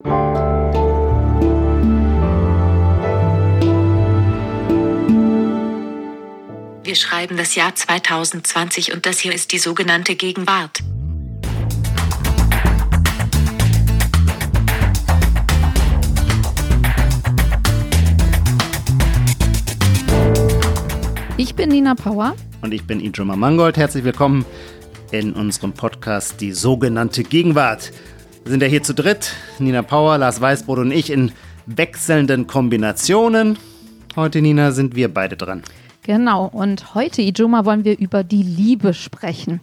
[0.00, 0.14] Wir
[6.94, 10.78] schreiben das Jahr 2020 und das hier ist die sogenannte Gegenwart.
[21.36, 22.36] Ich bin Nina Power.
[22.60, 23.76] Und ich bin Ijoma Mangold.
[23.76, 24.46] Herzlich willkommen
[25.10, 27.90] in unserem Podcast Die sogenannte Gegenwart.
[28.44, 31.32] Wir sind ja hier zu dritt, Nina Power, Lars Weißbrot und ich in
[31.66, 33.58] wechselnden Kombinationen.
[34.16, 35.62] Heute, Nina, sind wir beide dran.
[36.02, 39.60] Genau, und heute, Ijoma, wollen wir über die Liebe sprechen.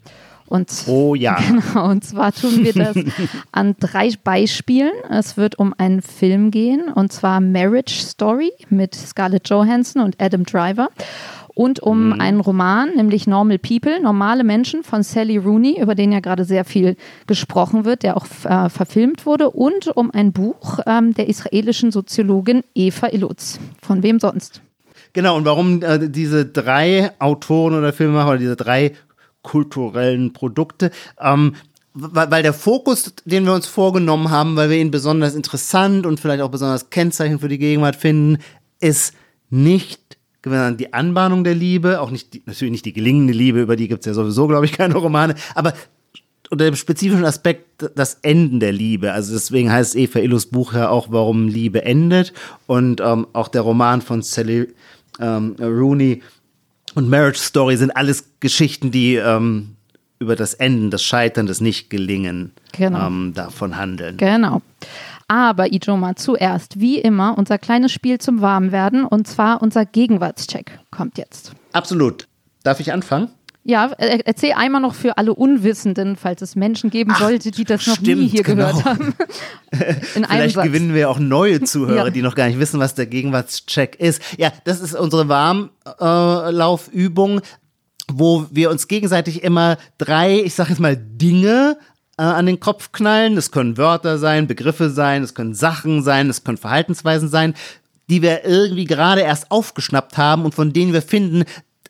[0.47, 1.37] Und, oh ja.
[1.47, 2.95] Genau, und zwar tun wir das
[3.51, 4.91] an drei Beispielen.
[5.09, 10.43] Es wird um einen Film gehen, und zwar Marriage Story mit Scarlett Johansson und Adam
[10.43, 10.89] Driver.
[11.55, 12.19] Und um mhm.
[12.19, 16.65] einen Roman, nämlich Normal People, normale Menschen von Sally Rooney, über den ja gerade sehr
[16.65, 16.97] viel
[17.27, 19.49] gesprochen wird, der auch äh, verfilmt wurde.
[19.49, 23.59] Und um ein Buch ähm, der israelischen Soziologin Eva Ilutz.
[23.81, 24.61] Von wem sonst?
[25.13, 28.91] Genau, und warum äh, diese drei Autoren oder Filmemacher oder diese drei
[29.41, 30.91] kulturellen Produkte?
[31.21, 31.55] Ähm,
[31.93, 36.41] weil der Fokus, den wir uns vorgenommen haben, weil wir ihn besonders interessant und vielleicht
[36.41, 38.41] auch besonders Kennzeichen für die Gegenwart finden,
[38.81, 39.13] ist
[39.49, 40.14] nicht
[40.45, 44.01] die Anbahnung der Liebe, auch nicht die, natürlich nicht die gelingende Liebe, über die gibt
[44.01, 45.73] es ja sowieso, glaube ich, keine Romane, aber
[46.49, 49.11] unter dem spezifischen Aspekt das Enden der Liebe.
[49.11, 52.33] Also deswegen heißt Eva Illus Buch ja auch, warum Liebe endet.
[52.67, 54.67] Und ähm, auch der Roman von Sally
[55.19, 56.21] ähm, Rooney
[56.93, 59.75] und Marriage Story sind alles Geschichten, die ähm,
[60.19, 63.07] über das Enden, das Scheitern, das Nicht-Gelingen genau.
[63.07, 64.17] ähm, davon handeln.
[64.17, 64.61] Genau.
[65.27, 71.17] Aber Ijoma, zuerst, wie immer, unser kleines Spiel zum Warmwerden und zwar unser Gegenwartscheck kommt
[71.17, 71.51] jetzt.
[71.73, 72.27] Absolut.
[72.63, 73.29] Darf ich anfangen?
[73.67, 77.87] Ja, erzähl einmal noch für alle Unwissenden, falls es Menschen geben Ach, sollte, die das
[77.87, 78.67] noch stimmt, nie hier genau.
[78.67, 79.15] gehört haben.
[80.29, 82.11] Vielleicht gewinnen wir auch neue Zuhörer, ja.
[82.11, 84.21] die noch gar nicht wissen, was der Gegenwartscheck ist.
[84.37, 87.41] Ja, das ist unsere Warmlaufübung,
[88.07, 91.79] wo wir uns gegenseitig immer drei, ich sag jetzt mal, Dinge
[92.17, 93.35] äh, an den Kopf knallen.
[93.35, 97.53] Das können Wörter sein, Begriffe sein, es können Sachen sein, es können Verhaltensweisen sein,
[98.09, 101.45] die wir irgendwie gerade erst aufgeschnappt haben und von denen wir finden,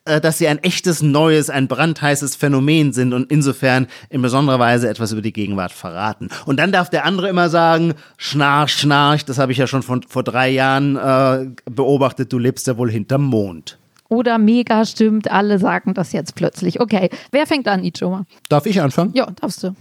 [0.05, 4.87] äh, dass sie ein echtes, neues, ein brandheißes Phänomen sind und insofern in besonderer Weise
[4.87, 6.29] etwas über die Gegenwart verraten.
[6.45, 10.03] Und dann darf der andere immer sagen, schnarch, schnarch, das habe ich ja schon von,
[10.03, 13.79] vor drei Jahren äh, beobachtet, du lebst ja wohl hinterm Mond.
[14.07, 16.79] Oder mega stimmt, alle sagen das jetzt plötzlich.
[16.79, 18.25] Okay, wer fängt an, Ichoma?
[18.49, 19.11] Darf ich anfangen?
[19.15, 19.75] Ja, darfst du.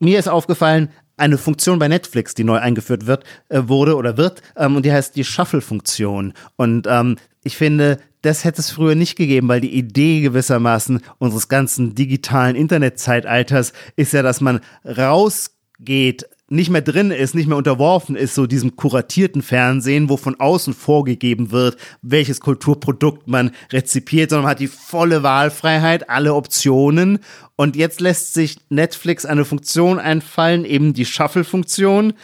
[0.00, 0.88] Mir ist aufgefallen,
[1.18, 4.92] eine Funktion bei Netflix, die neu eingeführt wird, äh, wurde oder wird, ähm, und die
[4.92, 6.32] heißt die Shuffle-Funktion.
[6.56, 11.48] Und ähm, ich finde, das hätte es früher nicht gegeben, weil die Idee gewissermaßen unseres
[11.48, 18.16] ganzen digitalen Internetzeitalters ist ja, dass man rausgeht nicht mehr drin ist, nicht mehr unterworfen
[18.16, 24.44] ist, so diesem kuratierten Fernsehen, wo von außen vorgegeben wird, welches Kulturprodukt man rezipiert, sondern
[24.44, 27.20] man hat die volle Wahlfreiheit, alle Optionen.
[27.54, 32.14] Und jetzt lässt sich Netflix eine Funktion einfallen, eben die Shuffle-Funktion,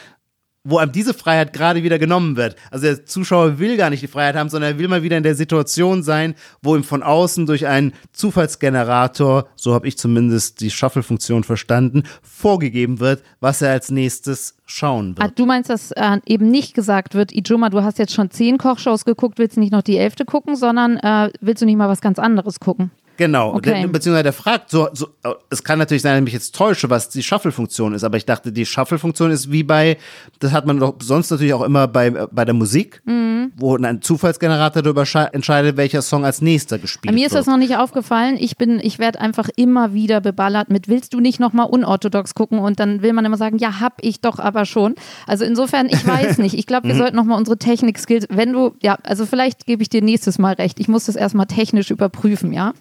[0.68, 2.56] wo einem diese Freiheit gerade wieder genommen wird.
[2.70, 5.22] Also der Zuschauer will gar nicht die Freiheit haben, sondern er will mal wieder in
[5.22, 10.70] der Situation sein, wo ihm von außen durch einen Zufallsgenerator, so habe ich zumindest die
[10.70, 15.28] Shuffle-Funktion verstanden, vorgegeben wird, was er als nächstes schauen wird.
[15.28, 18.58] Ah, du meinst, dass äh, eben nicht gesagt wird, Ijoma, du hast jetzt schon zehn
[18.58, 21.88] Kochshows geguckt, willst du nicht noch die elfte gucken, sondern äh, willst du nicht mal
[21.88, 22.90] was ganz anderes gucken?
[23.16, 23.86] Genau, okay.
[23.86, 25.08] beziehungsweise der fragt, so, so,
[25.50, 28.26] es kann natürlich sein, dass ich mich jetzt täusche, was die Shuffle-Funktion ist, aber ich
[28.26, 29.96] dachte, die Shuffle-Funktion ist wie bei,
[30.38, 33.52] das hat man doch sonst natürlich auch immer bei, bei der Musik, mhm.
[33.56, 37.14] wo ein Zufallsgenerator darüber entscheidet, welcher Song als nächster gespielt wird.
[37.14, 37.40] Mir ist wird.
[37.40, 38.36] das noch nicht aufgefallen.
[38.38, 42.58] Ich bin, ich werde einfach immer wieder beballert mit, willst du nicht nochmal unorthodox gucken?
[42.58, 44.94] Und dann will man immer sagen, ja, hab ich doch aber schon.
[45.26, 46.54] Also insofern, ich weiß nicht.
[46.54, 46.98] Ich glaube, wir mhm.
[46.98, 50.80] sollten nochmal unsere Technik-Skills, wenn du, ja, also vielleicht gebe ich dir nächstes Mal recht.
[50.80, 52.72] Ich muss das erstmal technisch überprüfen, ja?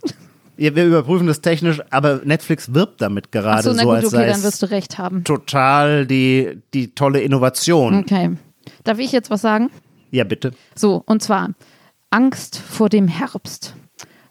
[0.57, 4.27] Ja, wir überprüfen das technisch, aber Netflix wirbt damit gerade so, so, gut, als okay,
[4.27, 5.23] dann wirst du recht haben.
[5.23, 7.95] Total die, die tolle Innovation.
[7.99, 8.31] Okay.
[8.83, 9.69] Darf ich jetzt was sagen?
[10.11, 10.51] Ja, bitte.
[10.75, 11.49] So, und zwar
[12.09, 13.75] Angst vor dem Herbst.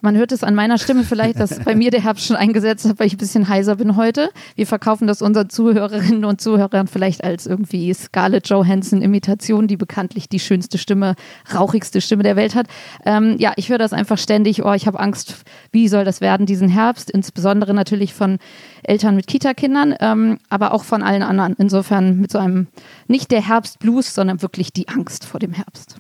[0.05, 2.99] Man hört es an meiner Stimme vielleicht, dass bei mir der Herbst schon eingesetzt hat,
[2.99, 4.29] weil ich ein bisschen heiser bin heute.
[4.55, 10.41] Wir verkaufen das unseren Zuhörerinnen und Zuhörern vielleicht als irgendwie Scarlett Johansson-Imitation, die bekanntlich die
[10.41, 11.15] schönste Stimme,
[11.55, 12.67] rauchigste Stimme der Welt hat.
[13.07, 14.63] Ähm, ja, ich höre das einfach ständig.
[14.63, 15.37] Oh, ich habe Angst,
[15.73, 17.11] wie soll das werden diesen Herbst?
[17.11, 18.37] Insbesondere natürlich von
[18.83, 21.57] Eltern mit Kita-Kindern, ähm, aber auch von allen anderen.
[21.57, 22.67] Insofern mit so einem,
[23.09, 25.97] nicht der Herbstblues, sondern wirklich die Angst vor dem Herbst.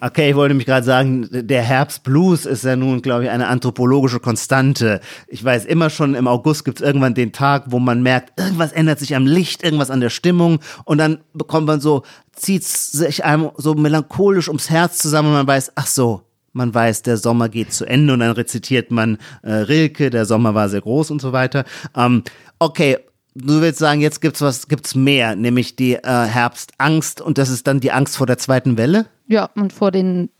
[0.00, 4.20] Okay, ich wollte mich gerade sagen, der Herbstblues ist ja nun, glaube ich, eine anthropologische
[4.20, 5.00] Konstante.
[5.26, 8.70] Ich weiß immer schon, im August gibt es irgendwann den Tag, wo man merkt, irgendwas
[8.70, 13.24] ändert sich am Licht, irgendwas an der Stimmung und dann bekommt man so, zieht sich
[13.24, 16.22] einem so melancholisch ums Herz zusammen und man weiß, ach so,
[16.52, 20.54] man weiß, der Sommer geht zu Ende und dann rezitiert man äh, Rilke, der Sommer
[20.54, 21.64] war sehr groß und so weiter.
[21.96, 22.22] Ähm,
[22.60, 22.98] okay,
[23.40, 27.66] du willst sagen, jetzt gibt's was, gibt's mehr, nämlich die äh, Herbstangst und das ist
[27.66, 29.06] dann die Angst vor der zweiten Welle?
[29.26, 30.30] Ja, und vor den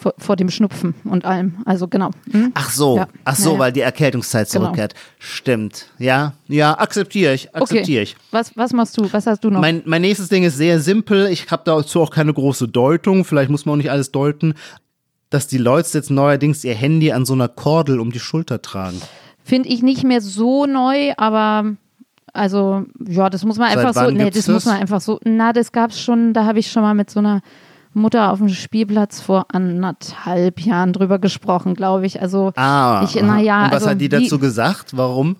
[0.00, 1.62] vor, vor dem Schnupfen und allem.
[1.64, 2.10] Also genau.
[2.32, 2.50] Hm?
[2.54, 3.08] Ach so, Ja.
[3.24, 3.58] ach so, Ja, ja.
[3.60, 4.64] weil die Erkältungszeit Genau.
[4.64, 4.94] zurückkehrt.
[5.18, 5.86] Stimmt.
[5.98, 8.16] Ja, ja, akzeptiere ich, akzeptiere ich.
[8.32, 9.12] Was, was machst du?
[9.12, 9.60] Was hast du noch?
[9.60, 11.28] Mein, mein nächstes Ding ist sehr simpel.
[11.28, 13.24] Ich habe dazu auch keine große Deutung.
[13.24, 14.54] Vielleicht muss man auch nicht alles deuten.
[15.30, 19.00] Dass die Leute jetzt neuerdings ihr Handy an so einer Kordel um die Schulter tragen.
[19.44, 21.74] Finde ich nicht mehr so neu, aber
[22.32, 24.10] also ja, das muss man Seit einfach so.
[24.10, 24.72] Nee, gibt's das muss das?
[24.72, 25.20] man einfach so.
[25.24, 27.40] Na, das gab's schon, da habe ich schon mal mit so einer
[27.94, 32.22] Mutter auf dem Spielplatz vor anderthalb Jahren drüber gesprochen, glaube ich.
[32.22, 34.96] Also Ah, ich, naja, Und was also hat die dazu gesagt?
[34.96, 35.36] Warum?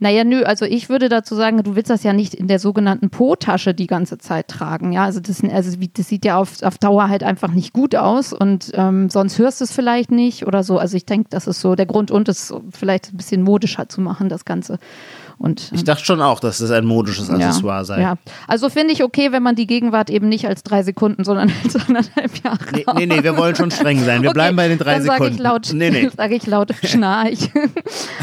[0.00, 3.08] Naja, nö, also ich würde dazu sagen, du willst das ja nicht in der sogenannten
[3.08, 4.92] Po-Tasche die ganze Zeit tragen.
[4.92, 8.32] Ja, also das, also das sieht ja auf, auf Dauer halt einfach nicht gut aus
[8.32, 10.76] und ähm, sonst hörst du es vielleicht nicht oder so.
[10.78, 14.00] Also ich denke, das ist so der Grund und es vielleicht ein bisschen modischer zu
[14.00, 14.78] machen, das Ganze.
[15.42, 18.00] Und, Ich dachte schon auch, dass das ein modisches Accessoire sei.
[18.00, 18.14] ja.
[18.46, 21.74] Also finde ich okay, wenn man die Gegenwart eben nicht als drei Sekunden, sondern als
[21.74, 22.58] anderthalb Jahre.
[22.72, 24.22] Nee, nee, nee, wir wollen schon streng sein.
[24.22, 25.34] Wir Okay, bleiben bei den drei dann sag Sekunden.
[25.34, 26.08] Ich laut, nee, nee.
[26.16, 27.50] Sage ich laut Schnarch.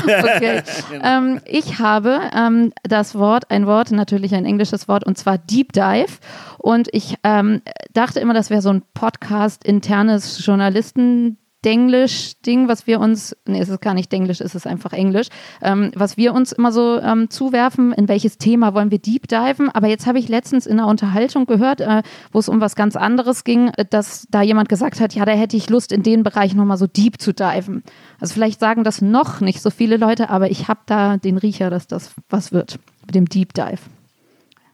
[0.06, 0.62] okay.
[1.04, 5.74] ähm, ich habe ähm, das Wort, ein Wort, natürlich ein englisches Wort, und zwar Deep
[5.74, 6.20] Dive.
[6.58, 7.62] Und ich ähm,
[7.94, 11.38] dachte immer, das wäre so ein Podcast internes Journalisten.
[11.66, 15.28] Denglisch-Ding, was wir uns, nee, es ist gar nicht Denglisch, es ist einfach Englisch,
[15.62, 19.70] ähm, was wir uns immer so ähm, zuwerfen, in welches Thema wollen wir deep diven.
[19.70, 22.02] Aber jetzt habe ich letztens in einer Unterhaltung gehört, äh,
[22.32, 25.34] wo es um was ganz anderes ging, äh, dass da jemand gesagt hat, ja, da
[25.34, 27.84] hätte ich Lust, in den Bereich nochmal so deep zu diven.
[28.20, 31.70] Also vielleicht sagen das noch nicht so viele Leute, aber ich habe da den Riecher,
[31.70, 33.80] dass das was wird mit dem Deep Dive.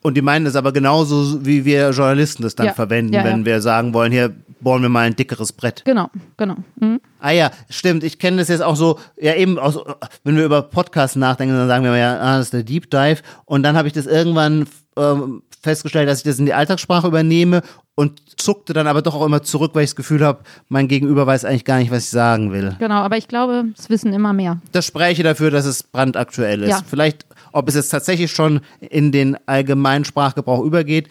[0.01, 2.73] Und die meinen das aber genauso, wie wir Journalisten das dann Ja.
[2.73, 3.25] verwenden, Ja, ja.
[3.27, 5.84] wenn wir sagen wollen, hier bohren wir mal ein dickeres Brett.
[5.86, 6.56] Genau, genau.
[6.80, 7.02] Mhm.
[7.19, 8.04] Ah ja, stimmt.
[8.04, 9.80] Ich kenne das jetzt auch so, ja eben, aus,
[10.24, 13.22] wenn wir über Podcasts nachdenken, dann sagen wir ja, ah, das ist der Deep Dive.
[13.46, 14.68] Und dann habe ich das irgendwann
[14.98, 17.62] ähm, festgestellt, dass ich das in die Alltagssprache übernehme
[17.96, 21.25] und zuckte dann aber doch auch immer zurück, weil ich das Gefühl habe, mein Gegenüber
[21.25, 22.75] weiß eigentlich gar nicht, was ich sagen will.
[22.80, 24.60] Genau, aber ich glaube, es wissen immer mehr.
[24.74, 26.69] Das spreche dafür, dass es brandaktuell ist.
[26.69, 26.81] Ja.
[26.86, 31.07] Vielleicht, ob es jetzt tatsächlich schon in den allgemeinen Sprachgebrauch übergeht.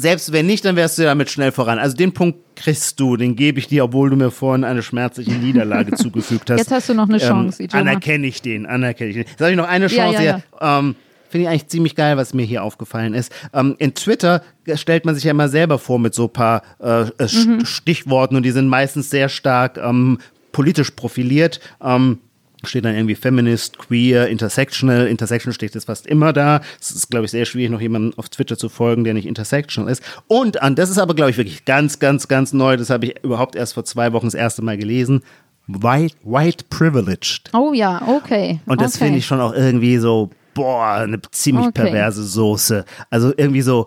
[0.00, 1.80] Selbst wenn nicht, dann wärst du damit schnell voran.
[1.80, 5.32] Also den Punkt kriegst du, den gebe ich dir, obwohl du mir vorhin eine schmerzliche
[5.32, 6.58] Niederlage zugefügt hast.
[6.58, 7.80] Jetzt hast du noch eine Chance, Ijoma.
[7.80, 9.24] Anerkenne ich den, anerkenne ich den.
[9.28, 10.42] Jetzt habe ich noch eine Ja, Chance ja, hier.
[10.60, 10.94] Ähm,
[11.28, 13.32] Finde ich eigentlich ziemlich geil, was mir hier aufgefallen ist.
[13.52, 14.42] Ähm, in Twitter
[14.74, 17.66] stellt man sich ja immer selber vor mit so ein paar äh, äh, Mhm.
[17.66, 20.18] Stichworten und die sind meistens sehr stark ähm,
[20.52, 21.58] politisch profiliert.
[21.82, 22.18] Ähm,
[22.64, 25.06] steht dann irgendwie Feminist, Queer, Intersectional.
[25.06, 26.60] Intersectional steht jetzt fast immer da.
[26.80, 29.90] Es ist, glaube ich, sehr schwierig, noch jemanden auf Twitter zu folgen, der nicht intersectional
[29.90, 30.02] ist.
[30.26, 32.76] Und an, das ist aber, glaube ich, wirklich ganz, ganz, ganz neu.
[32.76, 35.22] Das habe ich überhaupt erst vor zwei Wochen das erste Mal gelesen.
[35.68, 37.50] White, white privileged.
[37.52, 38.60] Oh ja, okay.
[38.66, 39.04] Und das okay.
[39.04, 41.82] finde ich schon auch irgendwie so, boah, eine ziemlich Okay.
[41.82, 42.84] perverse Soße.
[43.10, 43.86] Also irgendwie so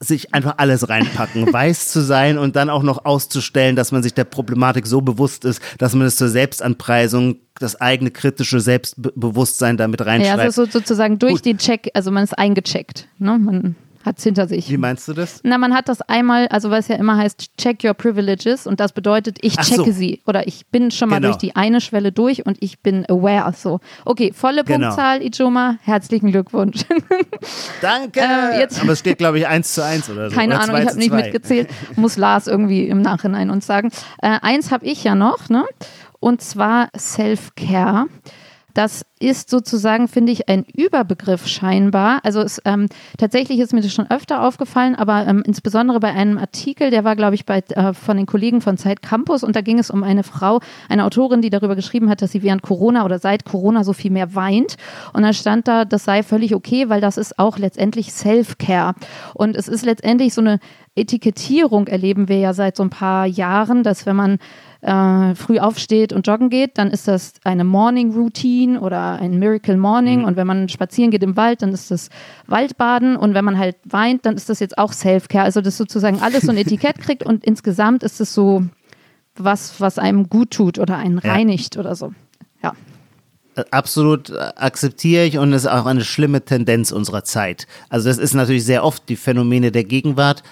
[0.00, 4.14] sich einfach alles reinpacken, weiß zu sein und dann auch noch auszustellen, dass man sich
[4.14, 10.00] der Problematik so bewusst ist, dass man es zur Selbstanpreisung, das eigene kritische Selbstbewusstsein damit
[10.00, 10.40] Ja, reinschreibt.
[10.40, 11.44] also so, sozusagen durch Gut.
[11.46, 13.08] den Check, also man ist eingecheckt.
[13.18, 13.38] Ne?
[13.38, 14.70] Man hat es hinter sich.
[14.70, 15.40] Wie meinst du das?
[15.42, 18.92] Na, man hat das einmal, also was ja immer heißt, check your privileges und das
[18.92, 19.90] bedeutet, ich checke so.
[19.92, 21.28] sie oder ich bin schon mal Genau.
[21.28, 23.52] durch die eine Schwelle durch und ich bin aware.
[23.54, 24.86] So, okay, volle Genau.
[24.88, 26.82] Punktzahl, Ijoma, herzlichen Glückwunsch.
[27.80, 28.20] Danke!
[28.20, 30.36] Äh, jetzt- Aber es steht, glaube ich, eins zu eins oder so.
[30.36, 31.68] Keine oder Ahnung, ich habe nicht mitgezählt.
[31.96, 33.90] Muss Lars irgendwie im Nachhinein uns sagen.
[34.22, 35.64] Äh, eins habe ich ja noch, ne?
[36.20, 38.06] Und zwar Self-Care.
[38.76, 42.20] Das ist sozusagen, finde ich, ein Überbegriff scheinbar.
[42.24, 46.36] Also es, ähm, tatsächlich ist mir das schon öfter aufgefallen, aber ähm, insbesondere bei einem
[46.36, 49.62] Artikel, der war, glaube ich, bei, äh, von den Kollegen von Zeit Campus und da
[49.62, 53.06] ging es um eine Frau, eine Autorin, die darüber geschrieben hat, dass sie während Corona
[53.06, 54.76] oder seit Corona so viel mehr weint.
[55.14, 58.94] Und da stand da, das sei völlig okay, weil das ist auch letztendlich Self-Care.
[59.32, 60.60] Und es ist letztendlich so eine
[60.94, 64.38] Etikettierung, erleben wir ja seit so ein paar Jahren, dass wenn man
[64.86, 69.76] äh, früh aufsteht und joggen geht, dann ist das eine Morning Routine oder ein Miracle
[69.76, 70.24] Morning.
[70.24, 72.08] Und wenn man spazieren geht im Wald, dann ist das
[72.46, 73.16] Waldbaden.
[73.16, 75.44] Und wenn man halt weint, dann ist das jetzt auch Self-Care.
[75.44, 78.64] Also das sozusagen alles so ein Etikett kriegt und insgesamt ist es so
[79.36, 81.32] was, was einem gut tut oder einen Ja.
[81.32, 82.12] reinigt oder so.
[82.62, 82.72] Ja.
[83.70, 87.66] Absolut äh, akzeptiere ich und ist auch eine schlimme Tendenz unserer Zeit.
[87.88, 90.42] Also das ist natürlich sehr oft die Phänomene der Gegenwart.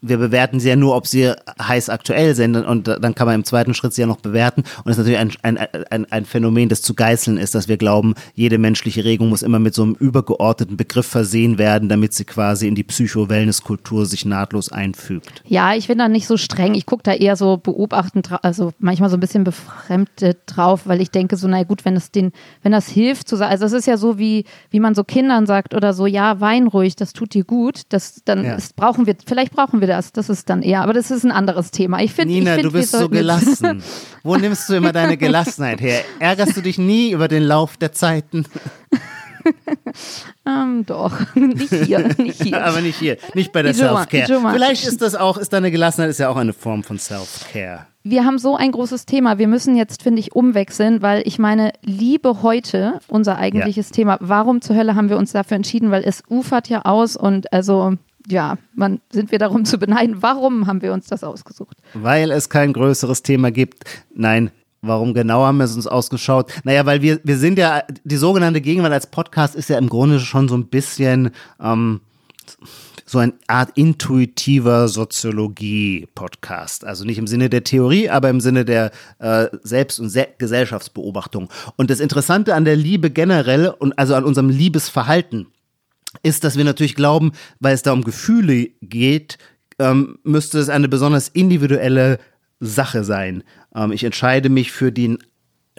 [0.00, 3.44] Wir bewerten sie ja nur, ob sie heiß aktuell sind und dann kann man im
[3.44, 4.60] zweiten Schritt sie ja noch bewerten.
[4.60, 7.76] Und das ist natürlich ein, ein, ein, ein Phänomen, das zu geißeln ist, dass wir
[7.76, 12.24] glauben, jede menschliche Regung muss immer mit so einem übergeordneten Begriff versehen werden, damit sie
[12.24, 15.42] quasi in die Psycho-Wellness-Kultur sich nahtlos einfügt.
[15.46, 16.74] Ja, ich bin da nicht so streng.
[16.74, 21.10] Ich gucke da eher so beobachtend, also manchmal so ein bisschen befremdet drauf, weil ich
[21.10, 23.86] denke so, na gut, wenn es den, wenn das hilft, zu sagen, also es ist
[23.86, 27.34] ja so wie, wie man so Kindern sagt oder so, ja, wein ruhig, das tut
[27.34, 28.54] dir gut, das, dann ja.
[28.54, 30.12] ist, brauchen wir, vielleicht brauchen wir das.
[30.12, 32.00] Das ist dann eher, aber das ist ein anderes Thema.
[32.00, 33.82] Ich finde, Nina, ich find, du bist so gelassen.
[34.22, 36.02] Wo nimmst du immer deine Gelassenheit her?
[36.20, 38.44] Ärgerst du dich nie über den Lauf der Zeiten?
[40.46, 42.64] ähm, doch, nicht hier, nicht hier.
[42.64, 44.40] Aber nicht hier, nicht bei der Self-Care.
[44.52, 47.86] Vielleicht ist das auch, ist deine Gelassenheit ist ja auch eine Form von Self-Care.
[48.04, 49.38] Wir haben so ein großes Thema.
[49.38, 53.94] Wir müssen jetzt, finde ich, umwechseln, weil ich meine, Liebe heute, unser eigentliches ja.
[53.94, 55.90] Thema, warum zur Hölle haben wir uns dafür entschieden?
[55.90, 57.96] Weil es ufert ja aus und also
[58.30, 61.76] ja, man, sind wir darum zu beneiden, warum haben wir uns das ausgesucht?
[61.94, 63.84] Weil es kein größeres Thema gibt.
[64.14, 66.52] Nein, Warum genau haben wir es uns ausgeschaut?
[66.62, 70.20] Naja, weil wir, wir sind ja, die sogenannte Gegenwart als Podcast ist ja im Grunde
[70.20, 72.00] schon so ein bisschen ähm,
[73.04, 76.84] so eine Art intuitiver Soziologie-Podcast.
[76.84, 81.48] Also nicht im Sinne der Theorie, aber im Sinne der äh, Selbst- und Se Gesellschaftsbeobachtung.
[81.76, 85.48] Und das Interessante an der Liebe generell und also an unserem Liebesverhalten
[86.22, 89.38] ist, dass wir natürlich glauben, weil es da um Gefühle geht,
[89.78, 92.18] ähm, müsste es eine besonders individuelle
[92.60, 93.44] Sache sein.
[93.74, 95.18] Ähm, ich entscheide mich für den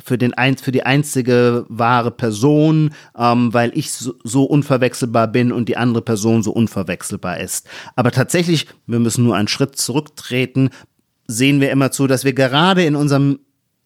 [0.02, 5.68] für, den für die einzige wahre Person, ähm, weil ich so, so, unverwechselbar bin und
[5.68, 7.68] die andere Person so unverwechselbar ist.
[7.98, 10.70] Aber tatsächlich, wir müssen nur einen Schritt zurücktreten,
[11.28, 13.40] sehen wir immer zu, dass wir gerade in unserem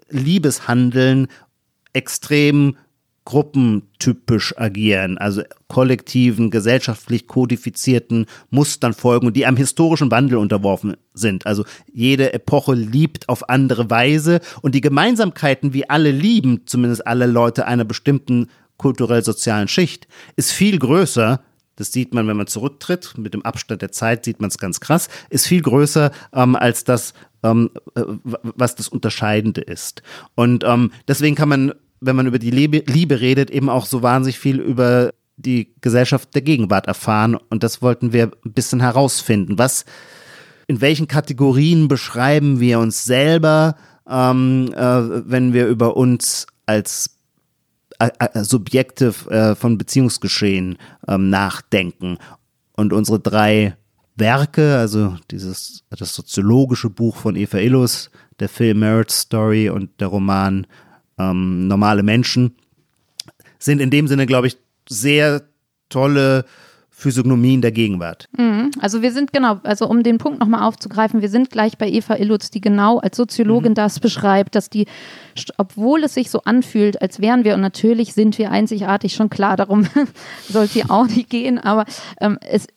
[0.10, 1.28] Liebeshandeln
[1.94, 2.78] extrem
[3.26, 11.46] gruppentypisch agieren, also kollektiven, gesellschaftlich kodifizierten Mustern folgen und die einem historischen Wandel unterworfen sind.
[11.46, 17.28] Also jede Epoche liebt auf andere Weise und die Gemeinsamkeiten, wie alle lieben, zumindest alle
[17.28, 21.40] Leute einer bestimmten kulturell-sozialen Schicht, ist viel größer
[21.76, 23.18] das sieht man, wenn man zurücktritt.
[23.18, 25.10] Mit dem Abstand der Zeit sieht man es ganz krass.
[25.30, 28.04] Ist viel größer ähm, als das, ähm, äh,
[28.44, 30.04] was das Unterscheidende ist.
[30.36, 34.02] Und ähm, deswegen kann man wenn man über die Liebe, Liebe redet, eben auch so
[34.04, 37.36] wahnsinnig viel über die Gesellschaft der Gegenwart erfahren.
[37.50, 39.58] Und das wollten wir ein bisschen herausfinden.
[39.58, 39.86] Was,
[40.68, 43.76] in welchen Kategorien beschreiben wir uns selber,
[44.08, 47.18] ähm, äh, wenn wir über uns als
[48.00, 52.18] äh, äh, Subjekte äh, von Beziehungsgeschehen ähm, nachdenken?
[52.76, 53.76] Und unsere drei
[54.16, 60.08] Werke, also dieses, das soziologische Buch von Eva Illus, der Film Marriage Story und der
[60.08, 60.68] Roman
[61.18, 62.56] ähm, normale Menschen,
[63.60, 64.58] sind in dem Sinne, glaube ich,
[64.90, 65.44] sehr
[65.90, 66.46] tolle
[66.96, 68.30] Physiognomien der Gegenwart.
[68.38, 68.72] Mhm.
[68.80, 72.16] Also wir sind genau, also um den Punkt nochmal aufzugreifen, wir sind gleich bei Eva
[72.16, 73.76] Illutz, die genau als Soziologin mhm.
[73.76, 74.86] das beschreibt, dass die,
[75.58, 79.58] obwohl es sich so anfühlt, als wären wir, und natürlich sind wir einzigartig, schon klar,
[79.58, 79.86] darum
[80.50, 81.86] soll es hier auch nicht gehen, aber
[82.22, 82.68] ähm, es,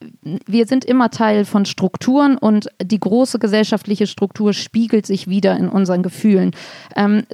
[0.46, 5.68] wir sind immer Teil von Strukturen und die große gesellschaftliche Struktur spiegelt sich wieder in
[5.68, 6.50] unseren Gefühlen.
[6.96, 7.24] Ähm,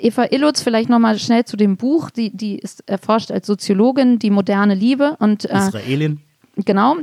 [0.00, 2.10] Eva Illutz, vielleicht nochmal schnell zu dem Buch.
[2.10, 6.20] Die, die ist erforscht als Soziologin die moderne Liebe und äh, Israelin.
[6.64, 6.96] Genau,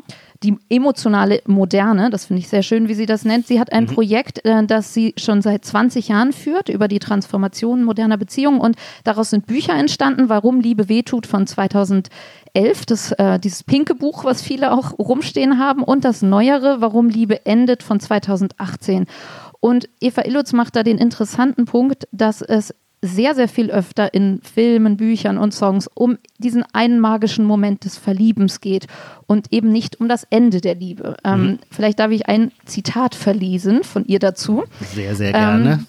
[0.43, 3.47] die emotionale Moderne, das finde ich sehr schön, wie sie das nennt.
[3.47, 3.93] Sie hat ein mhm.
[3.93, 8.75] Projekt, äh, das sie schon seit 20 Jahren führt über die Transformation moderner Beziehungen und
[9.05, 12.09] daraus sind Bücher entstanden, Warum Liebe wehtut von 2011,
[12.85, 17.45] das, äh, dieses pinke Buch, was viele auch rumstehen haben und das neuere, Warum Liebe
[17.45, 19.05] endet von 2018.
[19.61, 24.41] Und Eva Illutz macht da den interessanten Punkt, dass es sehr, sehr viel öfter in
[24.41, 28.87] Filmen, Büchern und Songs um diesen einen magischen Moment des Verliebens geht
[29.27, 31.17] und eben nicht um das Ende der Liebe.
[31.23, 31.59] Ähm, mhm.
[31.71, 34.63] Vielleicht darf ich ein Zitat verlesen von ihr dazu.
[34.93, 35.71] Sehr, sehr gerne.
[35.71, 35.87] Ähm,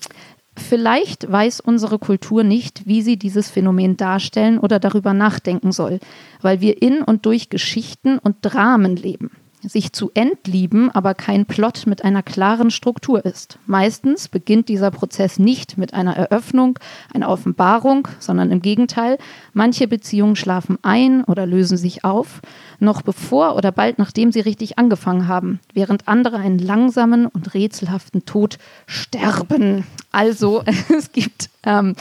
[0.59, 6.01] Vielleicht weiß unsere Kultur nicht, wie sie dieses Phänomen darstellen oder darüber nachdenken soll,
[6.41, 9.33] weil wir in und durch Geschichten und Dramen leben
[9.69, 13.59] sich zu entlieben aber kein Plot mit einer klaren Struktur ist.
[13.67, 16.79] Meistens beginnt dieser Prozess nicht mit einer Eröffnung,
[17.13, 19.19] einer Offenbarung, sondern im Gegenteil.
[19.53, 22.41] Manche Beziehungen schlafen ein oder lösen sich auf,
[22.79, 28.25] noch bevor oder bald nachdem sie richtig angefangen haben, während andere einen langsamen und rätselhaften
[28.25, 29.87] Tod sterben.
[30.13, 30.63] Also
[30.97, 31.95] es gibt ähm,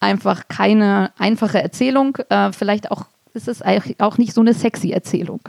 [0.00, 3.62] einfach keine einfache Erzählung, äh, vielleicht auch ist es
[3.98, 5.40] auch nicht so eine sexy Erzählung.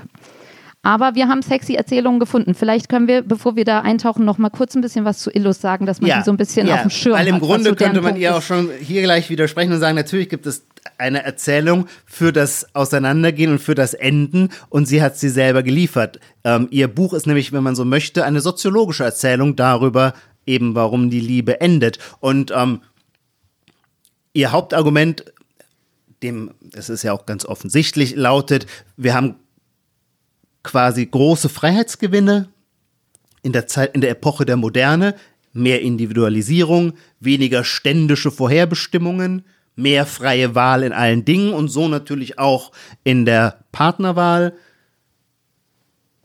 [0.86, 2.54] Aber wir haben sexy Erzählungen gefunden.
[2.54, 5.60] Vielleicht können wir, bevor wir da eintauchen, noch mal kurz ein bisschen was zu Illus
[5.60, 7.42] sagen, dass man Ja, die so ein bisschen ja, auf dem Schirm Weil im hat.
[7.42, 10.46] Grunde so könnte man Punkt ihr auch schon hier gleich widersprechen und sagen, natürlich gibt
[10.46, 10.64] es
[11.00, 16.20] eine Erzählung für das Auseinandergehen und für das Enden und sie hat sie selber geliefert.
[16.44, 20.14] Ähm, ihr Buch ist nämlich, wenn man so möchte, eine soziologische Erzählung darüber,
[20.46, 21.98] eben warum die Liebe endet.
[22.20, 22.82] Und ähm,
[24.34, 25.26] ihr Hauptargument,
[26.22, 29.38] dem, es ist ja auch ganz offensichtlich, lautet, wir haben
[30.66, 32.50] quasi große Freiheitsgewinne
[33.44, 35.16] in der Zeit, in der Epoche der Moderne,
[35.54, 39.46] mehr Individualisierung, weniger ständische Vorherbestimmungen,
[39.78, 42.72] mehr freie Wahl in allen Dingen und so natürlich auch
[43.04, 44.54] in der Partnerwahl.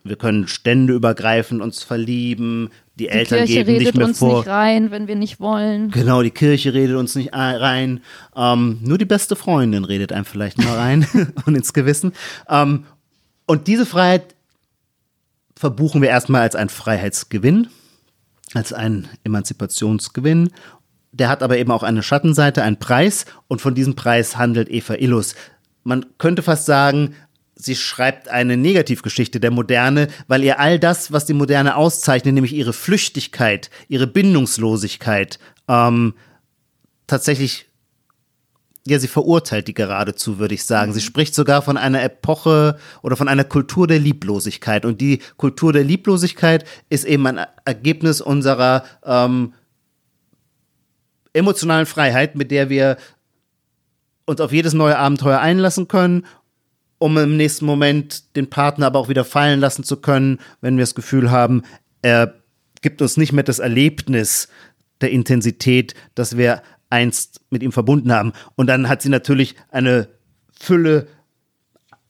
[0.03, 4.39] Wir können ständeübergreifend uns verlieben, die, Die Eltern Kirche geben nicht redet mehr uns vor.
[4.39, 5.91] nicht rein, wenn wir nicht wollen.
[5.91, 8.01] Genau, die Kirche redet uns nicht ein- rein.
[8.35, 11.07] Ähm, nur die beste Freundin redet einem vielleicht mal rein
[11.47, 12.13] und ins Gewissen.
[12.49, 12.85] Ähm,
[13.51, 14.37] und diese Freiheit
[15.57, 17.67] verbuchen wir erstmal als einen Freiheitsgewinn,
[18.55, 20.51] als einen Emanzipationsgewinn.
[21.11, 23.27] Der hat aber eben auch eine Schattenseite, einen Preis.
[23.49, 25.35] Und von diesem Preis handelt Eva Illus.
[25.83, 27.17] Man könnte fast sagen,
[27.57, 32.53] sie schreibt eine Negativgeschichte der Moderne, weil ihr all das, was die Moderne auszeichnet, nämlich
[32.53, 36.15] ihre Flüchtigkeit, ihre Bindungslosigkeit, ähm,
[37.09, 37.67] tatsächlich,
[38.91, 40.93] ja, sie verurteilt die geradezu, würde ich sagen.
[40.93, 44.85] Sie spricht sogar von einer Epoche oder von einer Kultur der Lieblosigkeit.
[44.85, 49.55] Und die Kultur der Lieblosigkeit ist eben ein Ergebnis unserer ähm,
[51.33, 52.97] emotionalen Freiheit, mit der wir
[54.27, 56.27] uns auf jedes neue Abenteuer einlassen können,
[56.99, 60.83] um im nächsten Moment den Partner aber auch wieder fallen lassen zu können, wenn wir
[60.83, 61.63] das Gefühl haben,
[62.03, 62.35] er
[62.83, 64.49] gibt uns nicht mehr das Erlebnis
[65.01, 68.33] der Intensität, das wir einst mit ihm verbunden haben.
[68.57, 70.09] Und dann hat sie natürlich eine
[70.53, 71.07] Fülle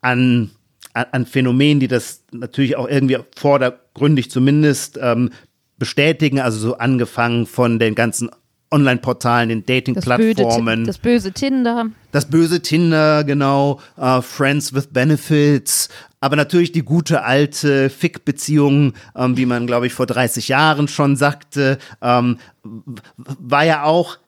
[0.01, 0.51] an,
[0.95, 5.31] an, an Phänomenen, die das natürlich auch irgendwie vordergründig zumindest ähm,
[5.79, 6.41] bestätigen.
[6.41, 8.31] Also so angefangen von den ganzen
[8.73, 10.85] Online-Portalen, den Das Dating-Plattformen.
[10.85, 11.87] das böse Tinder.
[12.13, 15.89] Das böse Tinder, genau, äh, Friends with Benefits,
[16.21, 21.17] aber natürlich die gute alte Fick-Beziehung, ähm, wie man, glaube ich, vor 30 Jahren schon
[21.17, 24.19] sagte, ähm, war ja auch,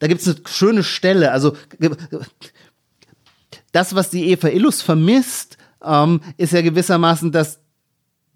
[0.00, 1.56] da gibt es eine schöne Stelle, also
[3.72, 7.60] das, was die Eva Illus vermisst, ähm, ist ja gewissermaßen, dass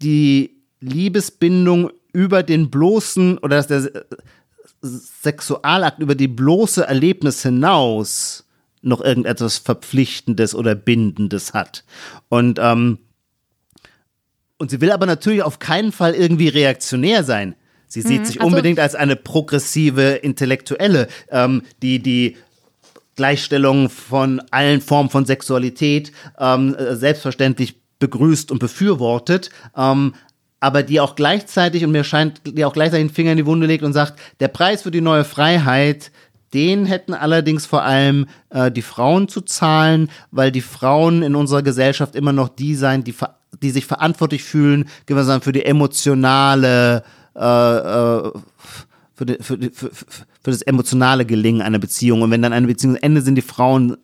[0.01, 4.05] die Liebesbindung über den bloßen oder dass der
[4.81, 8.45] Sexualakt über die bloße Erlebnis hinaus
[8.81, 11.83] noch irgendetwas Verpflichtendes oder Bindendes hat.
[12.29, 12.99] Und, ähm,
[14.57, 17.55] und sie will aber natürlich auf keinen Fall irgendwie reaktionär sein.
[17.87, 22.37] Sie sieht sich also- unbedingt als eine progressive Intellektuelle, ähm, die die
[23.15, 30.13] Gleichstellung von allen Formen von Sexualität ähm, äh, selbstverständlich begrüßt und befürwortet, ähm,
[30.59, 33.67] aber die auch gleichzeitig, und mir scheint, die auch gleichzeitig den Finger in die Wunde
[33.67, 36.11] legt und sagt, der Preis für die neue Freiheit,
[36.53, 41.61] den hätten allerdings vor allem äh, die Frauen zu zahlen, weil die Frauen in unserer
[41.61, 43.13] Gesellschaft immer noch die sein, die,
[43.61, 47.03] die sich verantwortlich fühlen, gewissermaßen für die emotionale
[47.35, 48.31] äh, äh,
[49.13, 52.21] für, die, für, die, für, für das emotionale Gelingen einer Beziehung.
[52.21, 53.97] Und wenn dann eine Beziehung endet, sind die Frauen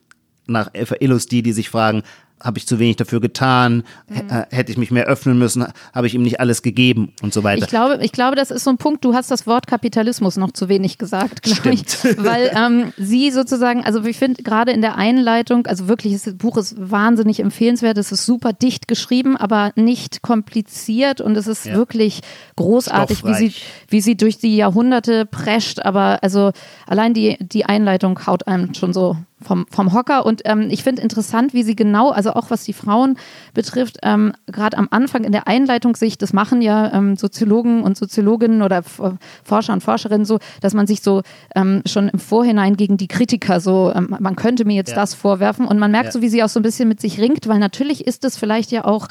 [0.46, 2.02] nach Illus die, die sich fragen,
[2.42, 3.84] habe ich zu wenig dafür getan?
[4.12, 5.64] H- äh, Hätte ich mich mehr öffnen müssen?
[5.94, 7.12] Habe ich ihm nicht alles gegeben?
[7.22, 7.62] Und so weiter.
[7.62, 9.04] Ich glaube, ich glaube, das ist so ein Punkt.
[9.04, 11.84] Du hast das Wort Kapitalismus noch zu wenig gesagt, glaube ich.
[12.18, 16.56] Weil ähm, sie sozusagen, also ich finde gerade in der Einleitung, also wirklich, das Buch
[16.56, 17.96] ist wahnsinnig empfehlenswert.
[17.98, 21.74] Es ist super dicht geschrieben, aber nicht kompliziert und es ist Ja.
[21.74, 22.20] wirklich
[22.56, 23.54] großartig, wie sie,
[23.88, 25.80] wie sie durch die Jahrhunderte prescht.
[25.84, 26.52] Aber also
[26.86, 30.24] allein die, die Einleitung haut einem schon so vom, vom Hocker.
[30.26, 33.16] Und ähm, ich finde interessant, wie sie genau, also auch was die Frauen
[33.54, 37.96] betrifft, ähm, gerade am Anfang in der Einleitung sich, das machen ja ähm, Soziologen und
[37.96, 39.00] Soziologinnen oder F
[39.44, 41.22] Forscher und Forscherinnen so, dass man sich so
[41.54, 44.96] ähm, schon im Vorhinein gegen die Kritiker so, ähm, man könnte mir jetzt Ja.
[44.96, 45.66] das vorwerfen.
[45.66, 46.12] Und man merkt Ja.
[46.12, 48.70] so, wie sie auch so ein bisschen mit sich ringt, weil natürlich ist es vielleicht
[48.72, 49.08] ja auch,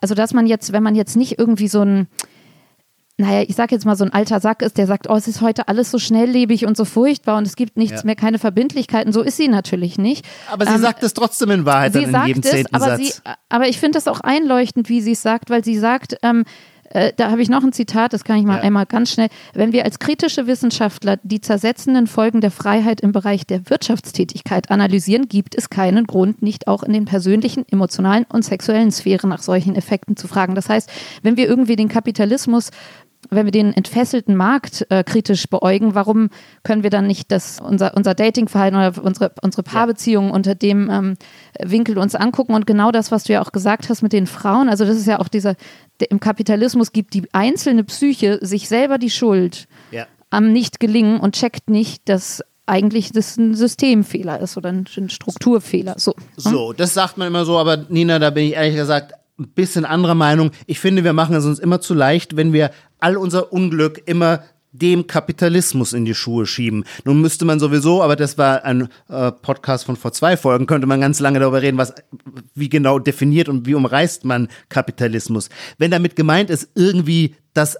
[0.00, 2.06] also dass man jetzt, wenn man jetzt nicht irgendwie so ein
[3.20, 5.40] naja, ich sag jetzt mal, so ein alter Sack ist, der sagt, oh, es ist
[5.40, 8.06] heute alles so schnelllebig und so furchtbar und es gibt nichts Ja.
[8.06, 9.12] mehr, keine Verbindlichkeiten.
[9.12, 10.24] So ist sie natürlich nicht.
[10.50, 12.74] aber sie Ähm, sagt es trotzdem in Wahrheit sie dann in sagt jedem es, zehnten
[12.76, 13.00] aber, Satz.
[13.00, 13.12] sie,
[13.48, 16.44] aber ich finde das auch einleuchtend, wie sie es sagt, weil sie sagt, ähm,
[16.90, 18.62] äh, da habe ich noch ein Zitat, das kann ich mal Ja.
[18.62, 19.28] einmal ganz schnell.
[19.52, 25.28] Wenn wir als kritische Wissenschaftler die zersetzenden Folgen der Freiheit im Bereich der Wirtschaftstätigkeit analysieren,
[25.28, 29.74] gibt es keinen Grund, nicht auch in den persönlichen, emotionalen und sexuellen Sphären nach solchen
[29.74, 30.54] Effekten zu fragen.
[30.54, 30.88] Das heißt,
[31.22, 32.70] wenn wir irgendwie den Kapitalismus
[33.30, 36.30] wenn wir den entfesselten Markt äh, kritisch beäugen, warum
[36.62, 41.14] können wir dann nicht das, unser, unser Datingverhalten oder unsere, unsere Paarbeziehungen unter dem ähm,
[41.60, 42.54] Winkel uns angucken?
[42.54, 45.06] Und genau das, was du ja auch gesagt hast mit den Frauen, also das ist
[45.06, 45.56] ja auch dieser,
[46.00, 50.06] der, im Kapitalismus gibt die einzelne Psyche sich selber die Schuld Ja.
[50.30, 55.94] am Nicht-Gelingen und checkt nicht, dass eigentlich das ein Systemfehler ist oder ein, ein Strukturfehler.
[55.96, 56.14] So.
[56.36, 59.84] So, das sagt man immer so, aber Nina, da bin ich ehrlich gesagt ein bisschen
[59.84, 60.50] anderer Meinung.
[60.66, 64.42] Ich finde, wir machen es uns immer zu leicht, wenn wir all unser Unglück immer
[64.72, 66.84] dem Kapitalismus in die Schuhe schieben.
[67.04, 70.86] Nun müsste man sowieso, aber das war ein äh, Podcast von vor zwei Folgen, könnte
[70.86, 71.94] man ganz lange darüber reden, was,
[72.54, 75.48] wie genau definiert und wie umreißt man Kapitalismus.
[75.78, 77.76] Wenn damit gemeint ist, irgendwie das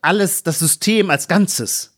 [0.00, 1.93] alles, das System als Ganzes,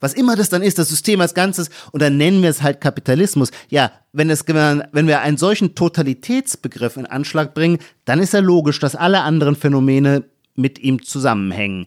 [0.00, 2.80] was immer das dann ist, das System als Ganzes, und dann nennen wir es halt
[2.80, 3.50] Kapitalismus.
[3.68, 8.78] Ja, wenn, es, wenn wir einen solchen Totalitätsbegriff in Anschlag bringen, dann ist ja logisch,
[8.78, 11.86] dass alle anderen Phänomene mit ihm zusammenhängen.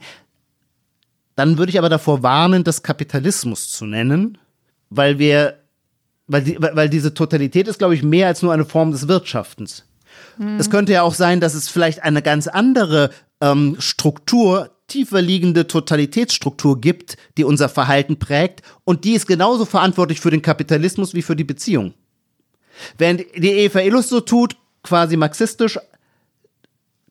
[1.35, 4.37] Dann würde ich aber davor warnen, das Kapitalismus zu nennen,
[4.89, 5.59] weil wir,
[6.27, 9.85] weil, die, weil diese Totalität ist, glaube ich, mehr als nur eine Form des Wirtschaftens.
[10.57, 15.67] Es könnte ja auch sein, dass es vielleicht eine ganz andere ähm, Struktur, tiefer liegende
[15.67, 21.21] Totalitätsstruktur gibt, die unser Verhalten prägt und die ist genauso verantwortlich für den Kapitalismus wie
[21.21, 21.93] für die Beziehung.
[22.97, 25.79] Während die Eva Illus so tut, quasi marxistisch,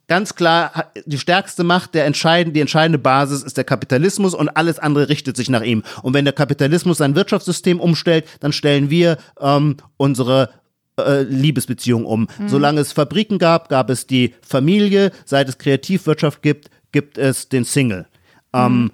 [0.09, 4.79] ganz klar, die stärkste Macht, der entscheidende, die entscheidende Basis ist der Kapitalismus und alles
[4.79, 5.83] andere richtet sich nach ihm.
[6.03, 10.51] Und wenn der Kapitalismus sein Wirtschaftssystem umstellt, dann stellen wir ähm, unsere
[10.99, 12.29] äh, Liebesbeziehung um.
[12.39, 12.49] Mhm.
[12.49, 15.13] Solange es Fabriken gab, gab es die Familie.
[15.25, 18.07] Seit es Kreativwirtschaft gibt, gibt es den Single.
[18.53, 18.79] Ähm, mhm.
[18.79, 18.91] Ähm,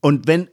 [0.00, 0.48] und wenn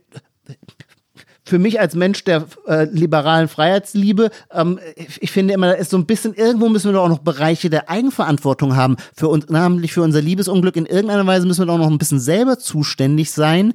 [1.49, 5.89] für mich als Mensch der äh, liberalen Freiheitsliebe, ähm, ich, ich, finde immer, da ist
[5.89, 9.49] so ein bisschen, irgendwo müssen wir doch auch noch Bereiche der Eigenverantwortung haben, für uns,
[9.49, 10.75] namentlich für unser Liebesunglück.
[10.75, 13.73] In irgendeiner Weise müssen wir doch noch ein bisschen selber zuständig sein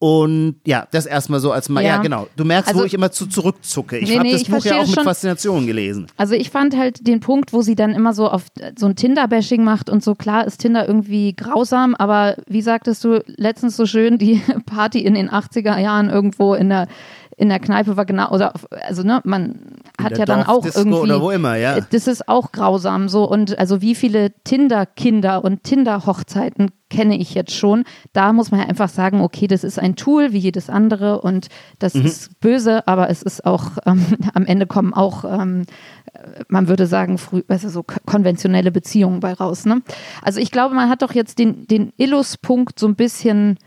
[0.00, 2.28] und ja, das erstmal so als mal, ja, ja genau.
[2.36, 3.98] Du merkst, also, wo ich immer zu zurückzucke.
[3.98, 6.06] Ich nee, habe nee, das Buch ja auch mit Faszination gelesen.
[6.16, 8.44] Also ich fand halt den Punkt, wo sie dann immer so auf
[8.78, 13.24] so ein Tinder-Bashing macht und so, klar ist Tinder irgendwie grausam, aber wie sagtest du
[13.26, 16.86] letztens so schön, die Party in den 80er Jahren irgendwo in der
[17.36, 18.52] in der Kneipe war genau, oder
[18.88, 19.60] also ne, man
[20.02, 20.98] hat ja dann auch irgendwie.
[20.98, 21.80] Oder wo immer, ja.
[21.80, 23.28] Das ist auch grausam so.
[23.28, 27.84] Und also wie viele Tinder-Kinder und Tinder-Hochzeiten kenne ich jetzt schon.
[28.12, 31.48] Da muss man ja einfach sagen, okay, das ist ein Tool wie jedes andere und
[31.78, 32.06] das mhm.
[32.06, 35.64] ist böse, aber es ist auch, ähm, am Ende kommen auch, ähm,
[36.48, 39.66] man würde sagen, früh, du, so konventionelle Beziehungen bei raus.
[39.66, 39.82] Ne?
[40.22, 43.58] Also ich glaube, man hat doch jetzt den, den Illus-Punkt so ein bisschen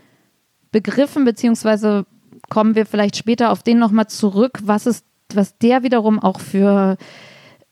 [0.72, 2.06] begriffen, beziehungsweise
[2.48, 5.04] kommen wir vielleicht später auf den nochmal zurück, was ist,
[5.36, 6.96] was der wiederum auch für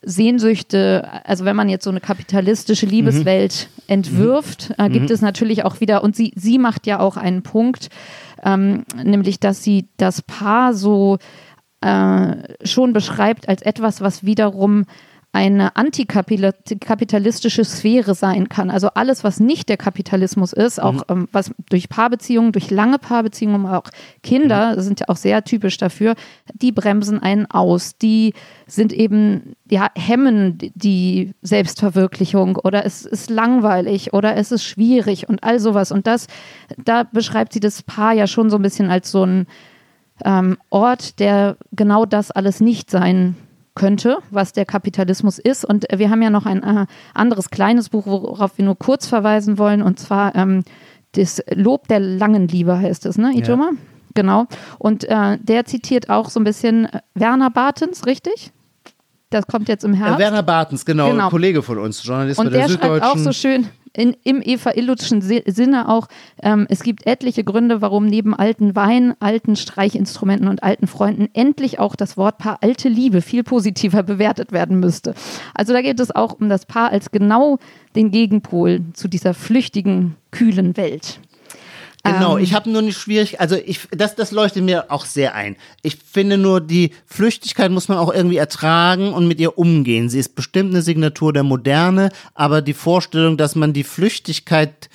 [0.02, 3.82] Sehnsüchte, also wenn man jetzt so eine kapitalistische Liebeswelt mhm.
[3.94, 5.14] entwirft, äh, gibt mhm.
[5.14, 7.88] es natürlich auch wieder, und sie, sie macht ja auch einen Punkt,
[8.42, 11.18] ähm, nämlich dass sie das Paar so
[11.82, 14.84] äh, schon beschreibt als etwas, was wiederum
[15.32, 18.68] eine antikapitalistische Sphäre sein kann.
[18.68, 21.02] Also alles, was nicht der Kapitalismus ist, auch mhm.
[21.08, 23.84] ähm, was durch Paarbeziehungen, durch lange Paarbeziehungen, auch
[24.24, 24.80] Kinder mhm.
[24.80, 26.16] sind ja auch sehr typisch dafür,
[26.54, 28.34] die bremsen einen aus, die
[28.66, 35.44] sind eben, ja, hemmen die Selbstverwirklichung oder es ist langweilig oder es ist schwierig und
[35.44, 35.92] all sowas.
[35.92, 36.26] Und das,
[36.76, 39.46] da beschreibt sie das Paar ja schon so ein bisschen als so ein
[40.24, 43.36] ähm, Ort, der genau das alles nicht sein
[43.80, 45.64] könnte, was der Kapitalismus ist.
[45.64, 49.56] Und wir haben ja noch ein äh, anderes kleines Buch, worauf wir nur kurz verweisen
[49.56, 50.64] wollen, und zwar ähm,
[51.12, 53.70] das Lob der langen Liebe heißt es, ne, Ijoma?
[53.72, 53.78] Ja.
[54.14, 54.46] Genau.
[54.78, 58.52] Und äh, der zitiert auch so ein bisschen äh, Werner Bartens, richtig?
[59.30, 60.16] Das kommt jetzt im Herbst.
[60.16, 63.00] Äh, Werner Bartens, genau, genau, Kollege von uns, Journalist und der, der Süddeutschen.
[63.00, 66.08] schreibt auch so schön, in, im Eva Illutschen Sinne auch,
[66.42, 71.78] ähm, es gibt etliche Gründe, warum neben alten Wein, alten Streichinstrumenten und alten Freunden endlich
[71.78, 75.14] auch das Wortpaar alte Liebe viel positiver bewertet werden müsste.
[75.54, 77.58] Also da geht es auch um das Paar als genau
[77.96, 81.20] den Gegenpol zu dieser flüchtigen, kühlen Welt.
[82.02, 85.34] Genau, ähm, ich habe nur eine Schwierigkeit, also ich, das, das leuchtet mir auch sehr
[85.34, 85.56] ein.
[85.82, 90.08] Ich finde nur, die Flüchtigkeit muss man auch irgendwie ertragen und mit ihr umgehen.
[90.08, 94.88] Sie ist bestimmt eine Signatur der Moderne, aber die Vorstellung, dass man die Flüchtigkeit,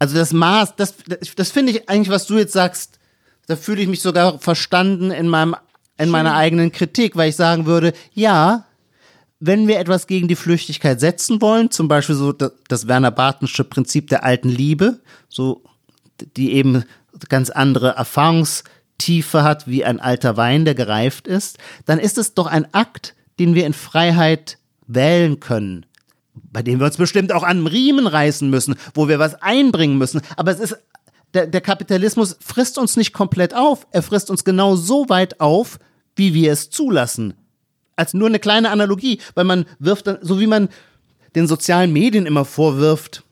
[0.00, 0.94] also das Maß, das,
[1.36, 2.98] das finde ich eigentlich, was du jetzt sagst,
[3.46, 5.54] da fühle ich mich sogar verstanden in meinem,
[5.98, 8.66] in meiner eigenen Kritik, weil ich sagen würde, ja,
[9.40, 14.08] wenn wir etwas gegen die Flüchtigkeit setzen wollen, zum Beispiel so das Werner Bartensche Prinzip
[14.08, 15.62] der alten Liebe, so
[16.36, 16.84] die eben
[17.28, 22.46] ganz andere Erfahrungstiefe hat wie ein alter Wein, der gereift ist, dann ist es doch
[22.46, 25.86] ein Akt, den wir in Freiheit wählen können.
[26.52, 30.20] bei denen wir uns bestimmt auch an Riemen reißen müssen, wo wir was einbringen müssen.
[30.36, 30.76] Aber es ist,
[31.34, 33.86] der, der Kapitalismus frisst uns nicht komplett auf.
[33.90, 35.78] Er frisst uns genau so weit auf,
[36.16, 37.34] wie wir es zulassen.
[38.00, 40.70] Als nur eine kleine Analogie, weil man wirft dann, so wie man
[41.34, 43.24] den sozialen Medien immer vorwirft,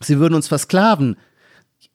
[0.00, 1.16] sie würden uns versklaven.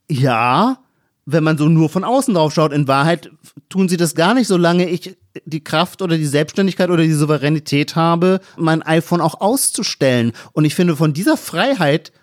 [0.09, 0.79] Ja,
[1.25, 3.29] wenn man so nur von außen drauf schaut, in Wahrheit
[3.67, 7.97] tun sie das gar nicht, solange ich die Kraft oder die Selbstständigkeit oder die Souveränität
[7.97, 10.31] habe, mein iPhone auch auszustellen.
[10.53, 12.13] Und ich finde, von dieser Freiheit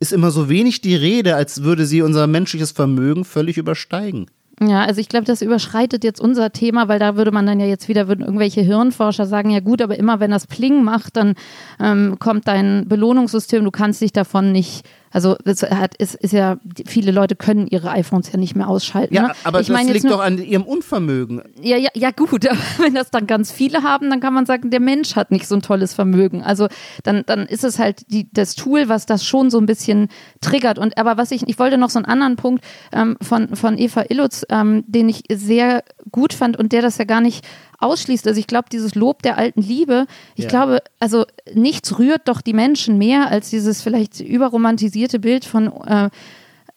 [0.00, 4.30] ist immer so wenig die Rede, als würde sie unser menschliches Vermögen völlig übersteigen.
[4.60, 7.66] Ja, also ich glaube, das überschreitet jetzt unser Thema, weil da würde man dann ja
[7.66, 11.34] jetzt wieder, würden irgendwelche Hirnforscher sagen, ja gut, aber immer wenn das Pling macht, dann
[11.80, 16.58] ähm, kommt dein Belohnungssystem, du kannst dich davon nicht also es hat, es ist ja,
[16.86, 19.14] viele Leute können ihre iPhones ja nicht mehr ausschalten.
[19.14, 19.32] Ja, ne?
[19.44, 21.40] aber ich das liegt nur- doch an ihrem Unvermögen.
[21.62, 24.70] ja, ja, ja gut, aber wenn das dann ganz viele haben, dann kann man sagen,
[24.70, 26.42] der Mensch hat nicht so ein tolles Vermögen.
[26.42, 26.66] Also
[27.04, 30.08] dann, dann ist es halt die, das Tool, was das schon so ein bisschen
[30.40, 30.78] triggert.
[30.78, 34.06] Und aber was ich, ich wollte noch so einen anderen Punkt ähm, von, von Eva
[34.08, 37.46] Illutz, ähm, den ich sehr gut fand und der das ja gar nicht
[37.78, 38.26] ausschließt.
[38.26, 40.06] Also ich glaube, dieses Lob der alten Liebe,
[40.36, 40.50] ich Ja.
[40.50, 46.10] glaube, also nichts rührt doch die Menschen mehr als dieses vielleicht überromantisierte Bild von äh,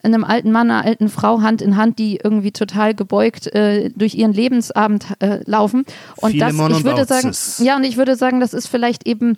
[0.03, 4.15] einem alten Mann, einer alten Frau Hand in Hand, die irgendwie total gebeugt äh, durch
[4.15, 5.85] ihren Lebensabend äh, laufen.
[6.17, 9.07] Und das, Philemon ich und würde sagen, ja, und ich würde sagen, das ist vielleicht
[9.07, 9.37] eben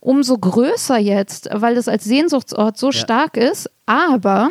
[0.00, 3.68] umso größer jetzt, weil das als Sehnsuchtsort so stark ist.
[3.86, 4.50] Aber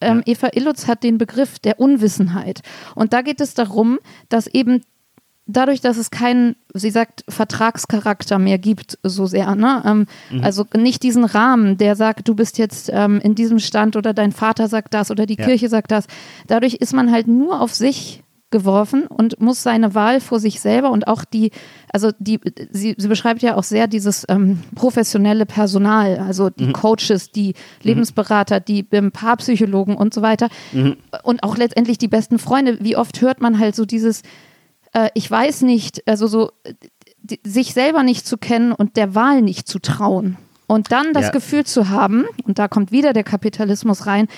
[0.00, 2.60] ähm, Eva Illutz hat den Begriff der Unwissenheit.
[2.94, 3.98] Und da geht es darum,
[4.30, 4.80] dass eben
[5.46, 9.82] dadurch, dass es keinen, sie sagt, Vertragscharakter mehr gibt, so sehr, ne?
[9.84, 10.06] Ähm,
[10.42, 14.32] Also nicht diesen Rahmen, der sagt, du bist jetzt ähm, in diesem Stand oder dein
[14.32, 15.44] Vater sagt das oder die Ja.
[15.44, 16.06] Kirche sagt das.
[16.46, 20.92] Dadurch ist man halt nur auf sich geworfen und muss seine Wahl vor sich selber
[20.92, 21.50] und auch die,
[21.92, 22.38] also die,
[22.70, 28.60] sie, sie beschreibt ja auch sehr dieses ähm, professionelle Personal, also die Coaches, die Lebensberater,
[28.60, 30.48] die ähm, Paarpsychologen und so weiter
[31.24, 32.78] und auch letztendlich die besten Freunde.
[32.80, 34.22] Wie oft hört man halt so dieses,
[34.94, 36.50] äh, ich weiß nicht, also so
[37.18, 40.36] die, sich selber nicht zu kennen und der Wahl nicht zu trauen.
[40.66, 41.30] Und dann das Ja.
[41.30, 44.28] Gefühl zu haben, und da kommt wieder der Kapitalismus rein,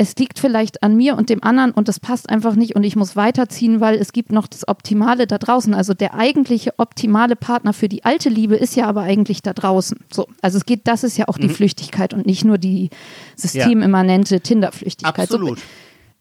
[0.00, 2.94] es liegt vielleicht an mir und dem anderen und das passt einfach nicht und ich
[2.94, 5.74] muss weiterziehen, weil es gibt noch das Optimale da draußen.
[5.74, 9.98] Also der eigentliche optimale Partner für die alte Liebe ist ja aber eigentlich da draußen.
[10.12, 12.90] So, also es geht, das ist ja auch die Flüchtigkeit und nicht nur die
[13.34, 15.18] systemimmanente Tinder-Flüchtigkeit.
[15.18, 15.58] Absolut.
[15.58, 15.64] So,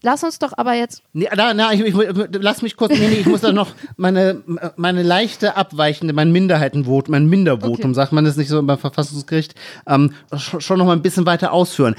[0.03, 1.93] lass uns doch aber jetzt Nee, na, na, ich, ich,
[2.39, 4.43] lass mich kurz, nee, nee, ich muss da noch meine,
[4.75, 7.93] meine leichte abweichende, mein Minderheitenvotum, mein Mindervotum, Okay.
[7.93, 9.55] sagt man das nicht so beim Verfassungsgericht,
[9.87, 11.95] ähm, sch- schon noch mal ein bisschen weiter ausführen.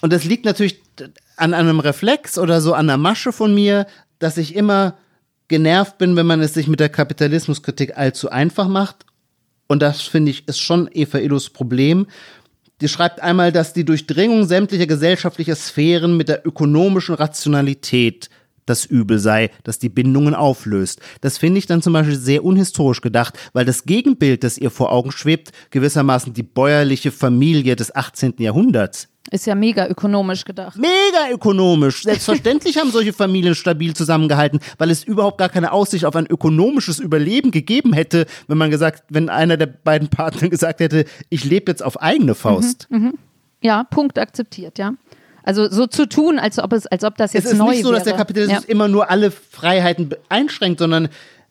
[0.00, 0.80] Und das liegt natürlich
[1.36, 3.86] an einem Reflex oder so an einer Masche von mir,
[4.18, 4.94] dass ich immer
[5.48, 9.04] genervt bin, wenn man es sich mit der Kapitalismuskritik allzu einfach macht.
[9.66, 12.06] Und das finde ich ist schon Eva Illus Problem.
[12.80, 18.30] Die schreibt einmal, dass die Durchdringung sämtlicher gesellschaftlicher Sphären mit der ökonomischen Rationalität
[18.64, 21.00] das Übel sei, das die Bindungen auflöst.
[21.20, 24.92] Das finde ich dann zum Beispiel sehr unhistorisch gedacht, weil das Gegenbild, das ihr vor
[24.92, 28.34] Augen schwebt, gewissermaßen die bäuerliche Familie des 18.
[28.38, 29.08] Jahrhunderts.
[29.30, 30.76] Ist ja mega ökonomisch gedacht.
[30.76, 32.02] Mega ökonomisch.
[32.02, 36.98] Selbstverständlich haben solche Familien stabil zusammengehalten, weil es überhaupt gar keine Aussicht auf ein ökonomisches
[36.98, 41.70] Überleben gegeben hätte, wenn man gesagt, wenn einer der beiden Partner gesagt hätte, ich lebe
[41.70, 42.88] jetzt auf eigene Faust.
[43.62, 44.94] Ja, Punkt akzeptiert, ja.
[45.42, 47.82] Also so zu tun, als ob es, als ob das jetzt Es ist neu nicht
[47.82, 48.18] so, dass der wäre.
[48.18, 48.68] Kapitalismus ja.
[48.68, 51.08] immer nur alle Freiheiten einschränkt, sondern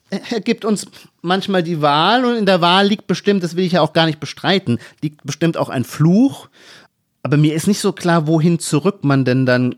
[0.09, 0.87] er gibt uns
[1.21, 4.05] manchmal die Wahl und in der Wahl liegt bestimmt, das will ich ja auch gar
[4.05, 6.49] nicht bestreiten, liegt bestimmt auch ein Fluch.
[7.23, 9.75] Aber mir ist nicht so klar, wohin zurück man denn dann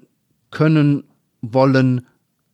[0.51, 1.03] können,
[1.41, 2.05] wollen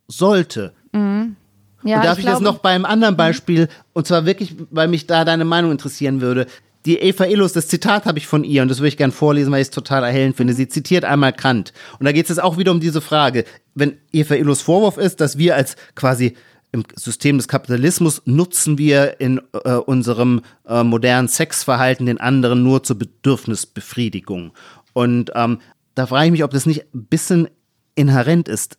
[0.06, 0.72] sollte.
[0.94, 4.88] ja, und darf ich, das glaube- noch bei einem anderen Beispiel, und zwar wirklich, weil
[4.88, 6.46] mich da deine Meinung interessieren würde.
[6.86, 9.52] Die Eva Illus, das Zitat habe ich von ihr und das würde ich gern vorlesen,
[9.52, 10.54] weil ich es total erhellend finde.
[10.54, 11.72] Sie zitiert einmal Kant.
[11.98, 13.44] Und da geht es auch wieder um diese Frage.
[13.74, 16.34] Wenn Eva Illus Vorwurf ist, dass wir als quasi
[16.70, 22.82] im System des Kapitalismus nutzen wir in äh, unserem äh, modernen Sexverhalten den anderen nur
[22.82, 24.52] zur Bedürfnisbefriedigung.
[24.98, 25.58] Und ähm,
[25.94, 27.48] da frage ich mich, ob das nicht ein bisschen
[27.94, 28.78] inhärent ist,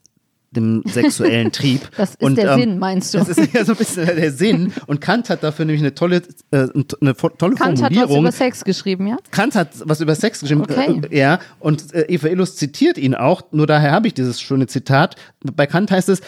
[0.51, 1.81] dem sexuellen Trieb.
[1.95, 3.19] Das ist Und, der ähm, Sinn, meinst du?
[3.19, 4.73] das ist ja so ein bisschen der Sinn.
[4.87, 6.67] Und Kant hat dafür nämlich eine tolle, äh,
[7.01, 8.19] eine tolle Kant hat was Formulierung.
[8.21, 9.17] über Sex geschrieben, ja?
[9.31, 11.01] Kant hat was über Sex geschrieben, Okay.
[11.09, 14.67] äh, ja, und äh, Eva Illus zitiert ihn auch, nur daher habe ich dieses schöne
[14.67, 15.15] Zitat.
[15.55, 16.21] Bei Kant heißt es,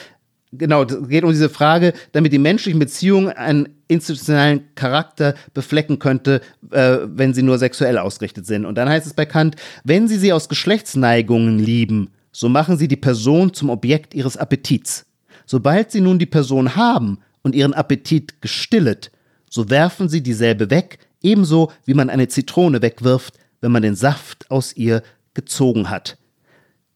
[0.51, 6.41] genau, es geht um diese Frage, damit die menschlichen Beziehungen einen institutionellen Charakter beflecken könnte,
[6.71, 8.65] äh, wenn sie nur sexuell ausgerichtet sind.
[8.65, 12.87] Und dann heißt es bei Kant, wenn sie sie aus Geschlechtsneigungen lieben, so machen sie
[12.87, 15.05] die Person zum Objekt ihres Appetits.
[15.45, 19.11] Sobald sie nun die Person haben und ihren Appetit gestillet,
[19.49, 24.49] so werfen sie dieselbe weg, ebenso wie man eine Zitrone wegwirft, wenn man den Saft
[24.49, 26.17] aus ihr gezogen hat.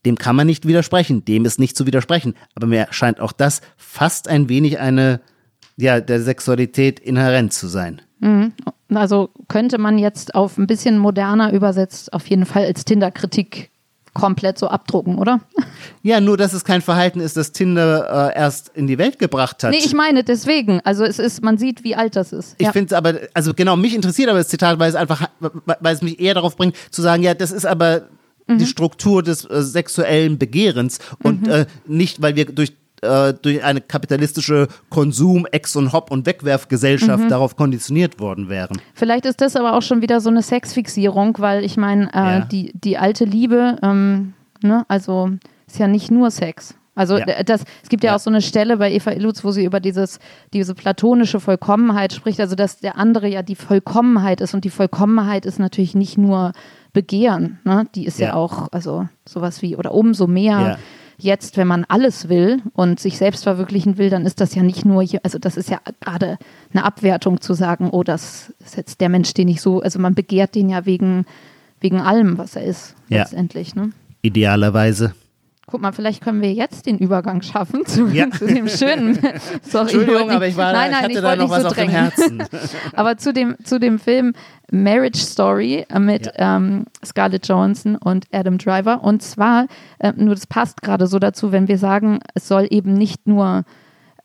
[0.06, 3.62] Dem kann man nicht widersprechen, dem ist nicht zu widersprechen, aber mir scheint auch das
[3.76, 5.20] fast ein wenig eine,
[5.78, 8.02] ja, der Sexualität inhärent zu sein.
[8.20, 8.54] Mhm.
[8.94, 13.72] Also könnte man jetzt auf ein bisschen moderner übersetzt auf jeden Fall als Tinder-Kritik
[14.16, 15.42] komplett so abdrucken, oder?
[16.02, 19.64] Ja, nur dass es kein Verhalten ist, das Tinder äh, erst in die Welt gebracht
[19.64, 19.72] hat.
[19.72, 20.82] Nee, ich meine deswegen.
[20.84, 22.54] Also es ist, man sieht, wie alt das ist.
[22.60, 22.72] Ich ja.
[22.72, 26.04] finde es aber, also genau, mich interessiert aber das Zitat, weil es einfach, weil es
[26.04, 28.04] mich eher darauf bringt, zu sagen, ja, das ist aber
[28.48, 28.58] mhm.
[28.58, 31.52] die Struktur des äh, sexuellen Begehrens und mhm.
[31.52, 37.26] äh, nicht, weil wir durch äh, durch eine kapitalistische Konsum-, Ex- und Hop- und Wegwerfgesellschaft
[37.26, 37.30] mhm.
[37.30, 38.82] darauf konditioniert worden wären.
[38.94, 42.40] Vielleicht ist das aber auch schon wieder so eine Sexfixierung, weil ich meine, äh, ja.
[42.42, 45.30] die, die alte Liebe, ähm, ne, also
[45.68, 46.76] ist ja nicht nur Sex.
[46.96, 47.44] Also ja.
[47.44, 49.82] das, es gibt ja, ja, auch so eine Stelle bei Eva Illutz, wo sie über
[49.82, 50.20] dieses,
[50.54, 55.46] diese platonische Vollkommenheit spricht, also dass der andere ja die Vollkommenheit ist und die Vollkommenheit
[55.46, 56.54] ist natürlich nicht nur
[56.96, 57.86] Begehren, ne?
[57.94, 60.80] die ist ja, ja auch, also sowas wie, oder umso mehr
[61.18, 64.86] jetzt, wenn man alles will und sich selbst verwirklichen will, dann ist das ja nicht
[64.86, 66.38] nur, hier, also das ist ja gerade
[66.74, 70.16] eine Abwertung zu sagen, oh, das ist jetzt der Mensch, den ich so, also man
[70.16, 71.26] begehrt den ja wegen,
[71.80, 73.20] wegen allem, was er ist, ja.
[73.20, 73.76] letztendlich.
[73.76, 73.92] Ne?
[74.22, 75.14] Idealerweise.
[75.68, 78.30] Guck mal, vielleicht können wir jetzt den Übergang schaffen zu, ja.
[78.32, 79.16] zu dem schönen.
[79.64, 81.68] Sorry, Entschuldigung, ich aber ich, war, nein, nein, ich hatte ich da noch was so
[81.70, 82.44] auf dem Herzen.
[82.94, 84.34] aber zu dem, zu dem Film
[84.72, 86.58] Marriage Story mit ja.
[86.58, 89.04] ähm, Scarlett Johansson und Adam Driver.
[89.04, 89.66] Und zwar,
[89.98, 93.64] äh, nur das passt gerade so dazu, wenn wir sagen, es soll eben nicht nur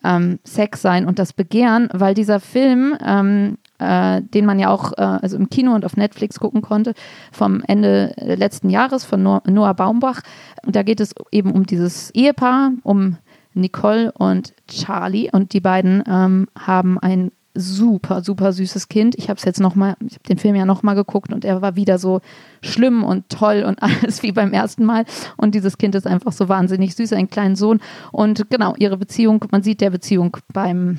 [0.05, 4.93] ähm, Sex sein und das Begehren, weil dieser Film ähm, äh, den man ja auch
[4.93, 6.95] äh, also im Kino und auf Netflix gucken konnte,
[7.33, 10.21] vom Ende letzten Jahres von no Noah Baumbach.
[10.65, 13.17] Und da geht es eben um dieses Ehepaar, um
[13.55, 15.31] Nicole und Charlie.
[15.33, 19.17] Und die beiden ähm, haben ein super, super süßes Kind.
[19.19, 21.75] Ich habe es jetzt nochmal, ich habe den Film ja nochmal geguckt und er war
[21.75, 22.21] wieder so
[22.63, 25.05] schlimm und toll und alles wie beim ersten Mal.
[25.37, 27.81] Und dieses Kind ist einfach so wahnsinnig süß, ein kleiner Sohn.
[28.13, 30.99] Und genau, ihre Beziehung, man sieht der Beziehung beim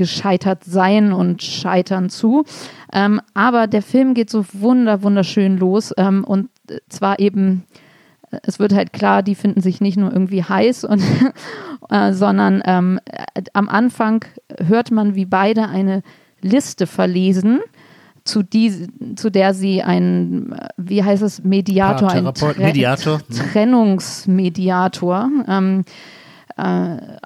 [0.00, 2.44] gescheitert sein und scheitern zu.
[2.90, 6.48] Ähm, aber der Film geht so wunder, wunderschön los ähm, und
[6.88, 7.64] zwar eben,
[8.30, 11.02] äh, es wird halt klar, die finden sich nicht nur irgendwie heiß, und,
[11.90, 14.24] äh, sondern ähm, äh, am Anfang
[14.58, 16.02] hört man, wie beide eine
[16.40, 17.60] Liste verlesen.
[18.24, 18.86] Zu, die,
[19.16, 23.20] zu der sie ein, äh, wie heißt es, Mediator, ein Tre Mediator.
[23.52, 25.84] Trennungsmediator ähm, äh,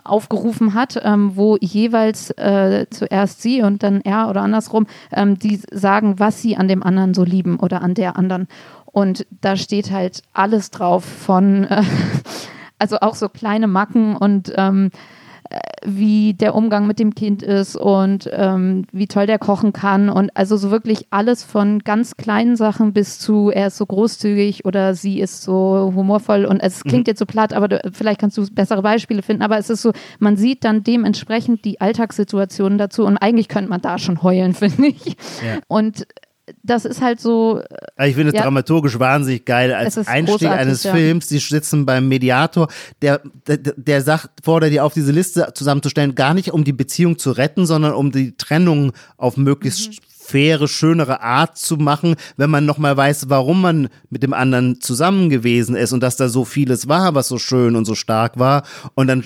[0.05, 5.61] aufgerufen hat, ähm, wo jeweils äh, zuerst sie und dann er oder andersrum, ähm, die
[5.73, 8.49] sagen, was sie an dem anderen so lieben oder an der anderen.
[8.87, 11.83] Und da steht halt alles drauf von, äh,
[12.79, 14.91] also auch so kleine Macken und ähm,
[15.85, 20.09] wie der Umgang mit dem Kind ist und ähm, wie toll der kochen kann.
[20.09, 24.65] Und also so wirklich alles von ganz kleinen Sachen bis zu, er ist so großzügig
[24.65, 26.47] oder sie ist so humorvoll.
[26.47, 27.11] Und es klingt mhm.
[27.11, 29.43] jetzt so platt, aber du, vielleicht kannst du bessere Beispiele finden.
[29.43, 33.05] Aber es ist so, man sieht dann dementsprechend die Alltagssituationen dazu.
[33.05, 35.17] Und eigentlich könnte man da schon heulen, finde ich.
[35.45, 35.61] Ja.
[35.69, 36.07] Und
[36.63, 37.63] das ist halt so.
[37.99, 39.73] Ich finde es ja, dramaturgisch wahnsinnig geil.
[39.73, 40.93] Als Einstieg eines ja.
[40.93, 42.69] Films, die sitzen beim Mediator,
[43.01, 47.19] der, der, der sagt, fordert die auf, diese Liste zusammenzustellen, gar nicht um die Beziehung
[47.19, 49.97] zu retten, sondern um die Trennung auf möglichst mhm.
[50.09, 55.31] faire, schönere Art zu machen, wenn man nochmal weiß, warum man mit dem anderen zusammen
[55.31, 58.65] gewesen ist und dass da so vieles war, was so schön und so stark war.
[58.95, 59.25] Und dann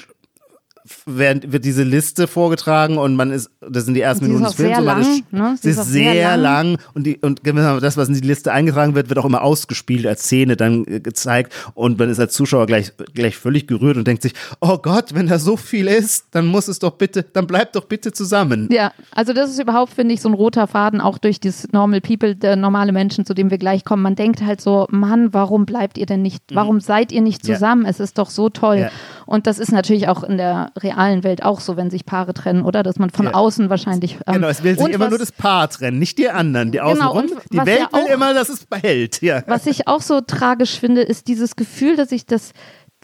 [1.06, 4.78] werden, wird diese Liste vorgetragen und man ist, das sind die ersten Minuten des Films,
[4.78, 5.56] und man lang, ist, ne?
[5.60, 6.72] sie ist, ist sehr, sehr lang.
[6.72, 10.06] lang, und, die, und das, was in die Liste eingetragen wird, wird auch immer ausgespielt
[10.06, 14.06] als Szene dann äh, gezeigt und man ist als Zuschauer gleich, gleich völlig gerührt und
[14.06, 17.46] denkt sich, oh Gott, wenn da so viel ist, dann muss es doch bitte, dann
[17.46, 18.68] bleibt doch bitte zusammen.
[18.70, 22.00] Ja, also das ist überhaupt, finde ich, so ein roter Faden auch durch das Normal
[22.00, 24.02] People, der normale Menschen, zu dem wir gleich kommen.
[24.02, 26.80] Man denkt halt so, Mann, warum bleibt ihr denn nicht, warum mhm.
[26.80, 27.84] seid ihr nicht zusammen?
[27.84, 27.90] Ja.
[27.90, 28.78] Es ist doch so toll.
[28.78, 28.90] Ja.
[29.28, 32.62] Und das ist natürlich auch in der realen Welt auch so, wenn sich Paare trennen,
[32.62, 32.82] oder?
[32.82, 33.34] Dass man von ja.
[33.34, 34.14] außen wahrscheinlich.
[34.26, 36.78] Ähm, genau, es will sich immer was, nur das Paar trennen, nicht die anderen, die
[36.78, 37.26] genau, außenrum.
[37.52, 39.20] Die Welt ja will immer, dass es behält.
[39.20, 39.42] Ja.
[39.46, 42.52] Was ich auch so tragisch finde, ist dieses Gefühl, dass ich das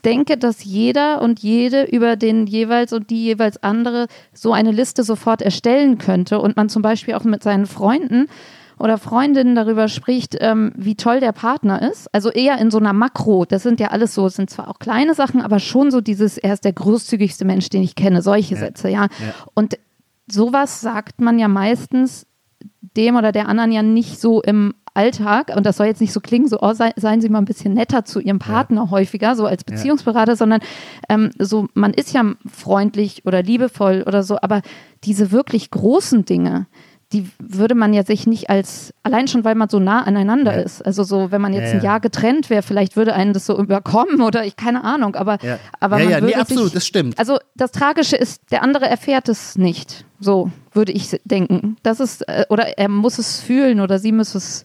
[0.07, 5.05] denke, dass jeder und jede über den jeweils und die jeweils andere so eine Liste
[5.05, 8.29] sofort erstellen könnte und man zum Beispiel auch mit seinen Freunden
[8.85, 12.15] oder Freundinnen darüber spricht, ähm, wie toll der Partner ist.
[12.15, 13.47] Also eher in so einer Makro.
[13.47, 16.53] Das sind ja alles so, sind zwar auch kleine Sachen, aber schon so dieses, er
[16.53, 18.21] ist der großzügigste Mensch, den ich kenne.
[18.21, 18.61] Solche ja.
[18.61, 19.05] Sätze, ja.
[19.05, 19.35] ja.
[19.55, 19.79] Und
[20.31, 22.27] sowas sagt man ja meistens
[22.95, 26.21] dem oder der anderen ja nicht so im Alltag, und das soll jetzt nicht so
[26.21, 28.91] klingen, so, oh, sei, seien Sie mal ein bisschen netter zu Ihrem Partner ja.
[28.91, 30.37] häufiger, so als Beziehungsberater, ja.
[30.37, 30.61] sondern
[31.09, 34.61] ähm, so, man ist ja freundlich oder liebevoll oder so, aber
[35.05, 36.67] diese wirklich großen Dinge,
[37.13, 40.63] die würde man ja sich nicht als, allein schon, weil man so nah aneinander ja.
[40.63, 40.85] ist.
[40.85, 41.79] Also so, wenn man jetzt ja, ja.
[41.79, 45.39] ein Jahr getrennt wäre, vielleicht würde einen das so überkommen oder ich, keine Ahnung, aber,
[45.43, 45.59] ja.
[45.81, 47.19] aber man ja, würde nee, absolut, sich, das stimmt.
[47.19, 50.05] Also das Tragische ist, der andere erfährt es nicht.
[50.21, 51.77] So würde ich denken.
[51.83, 54.65] Das ist, äh, oder er muss es fühlen oder sie muss es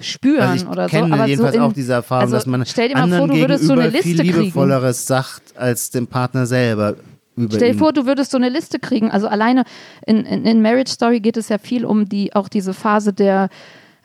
[0.00, 1.14] spüren also ich oder kenne so.
[1.14, 3.36] Aber jedenfalls so in, auch diese Erfahrung, also dass man stell dir mal vor, du
[3.36, 4.38] würdest so eine Liste viel kriegen.
[4.38, 6.96] liebevolleres sagt als dem Partner selber.
[7.36, 9.10] Über Stell dir vor, du würdest so eine Liste kriegen.
[9.10, 9.64] Also alleine
[10.06, 13.48] in, in, in Marriage Story geht es ja viel um die, auch diese Phase der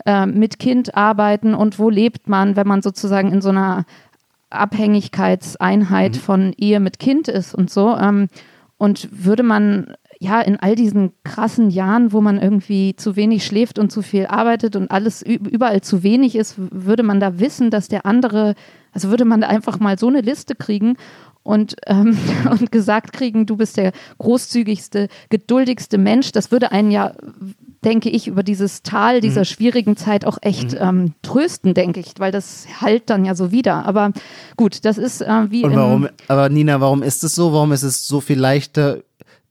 [0.05, 3.85] äh, mit Kind arbeiten und wo lebt man, wenn man sozusagen in so einer
[4.49, 6.19] Abhängigkeitseinheit Mhm.
[6.19, 7.95] von Ehe mit Kind ist und so.
[7.97, 8.27] Ähm,
[8.77, 13.79] und würde man ja in all diesen krassen Jahren, wo man irgendwie zu wenig schläft
[13.79, 17.87] und zu viel arbeitet und alles überall zu wenig ist, würde man da wissen, dass
[17.87, 18.55] der andere,
[18.91, 20.97] also würde man da einfach mal so eine Liste kriegen
[21.45, 22.17] und, ähm,
[22.49, 26.31] und gesagt kriegen, du bist der großzügigste, geduldigste Mensch.
[26.31, 27.13] Das würde einen ja,
[27.83, 29.45] denke ich, über dieses Tal dieser Mhm.
[29.45, 33.85] schwierigen Zeit auch echt ähm, trösten, denke ich, weil das halt dann ja so wieder.
[33.85, 34.11] Aber
[34.57, 37.53] gut, das ist äh, wie Und warum, aber Nina, warum ist es so?
[37.53, 39.03] Warum ist es so viel leichter,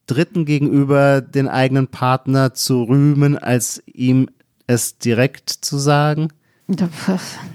[0.06, 4.28] Dritten gegenüber den eigenen Partner zu rühmen, als ihm
[4.66, 6.28] es direkt zu sagen?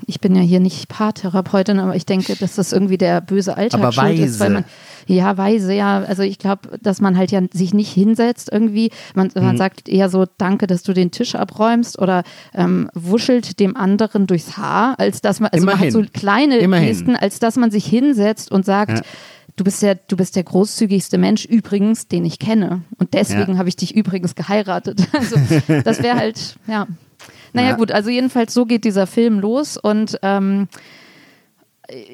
[0.05, 3.81] Ich bin ja hier nicht Paartherapeutin, aber ich denke, dass das irgendwie der böse Alltag
[3.81, 4.53] Aber schuld ist, weil weise.
[4.53, 4.65] man
[5.07, 8.91] ja weise, ja, also ich glaube, dass man halt ja sich nicht hinsetzt irgendwie.
[9.15, 9.43] Man, Mhm.
[9.43, 12.21] man sagt eher so, danke, dass du den Tisch abräumst oder
[12.53, 16.05] ähm, wuschelt dem anderen durchs Haar, als dass man, also man hat Immerhin.
[16.05, 16.89] so kleine Immerhin.
[16.89, 19.01] Gesten, als dass man sich hinsetzt und sagt, Ja.
[19.55, 22.83] Du bist, der, du bist der großzügigste Mensch übrigens, den ich kenne.
[22.97, 23.57] Und deswegen Ja.
[23.57, 25.01] habe ich dich übrigens geheiratet.
[25.11, 25.35] Also,
[25.83, 26.87] das wäre halt, ja.
[27.53, 27.75] Naja, Ja.
[27.75, 30.67] gut, also jedenfalls so geht dieser Film los und ähm,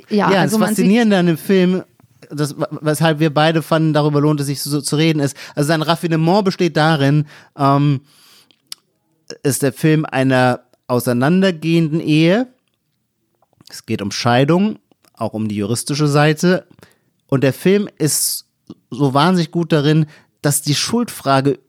[0.09, 1.83] ja, Ja, also das Faszinierende an dem Film,
[2.31, 5.81] das, weshalb wir beide fanden, darüber lohnt es sich so zu reden, ist, also sein
[5.81, 7.25] Raffinement besteht darin,
[7.57, 8.01] ähm,
[9.43, 12.47] ist der Film einer auseinandergehenden Ehe.
[13.69, 14.77] Es geht um Scheidung,
[15.13, 16.67] auch um die juristische Seite.
[17.27, 18.45] Und der Film ist
[18.91, 20.05] so wahnsinnig gut darin,
[20.41, 21.59] dass die Schuldfrage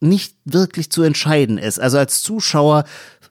[0.00, 1.80] nicht wirklich zu entscheiden ist.
[1.80, 2.84] Also als Zuschauer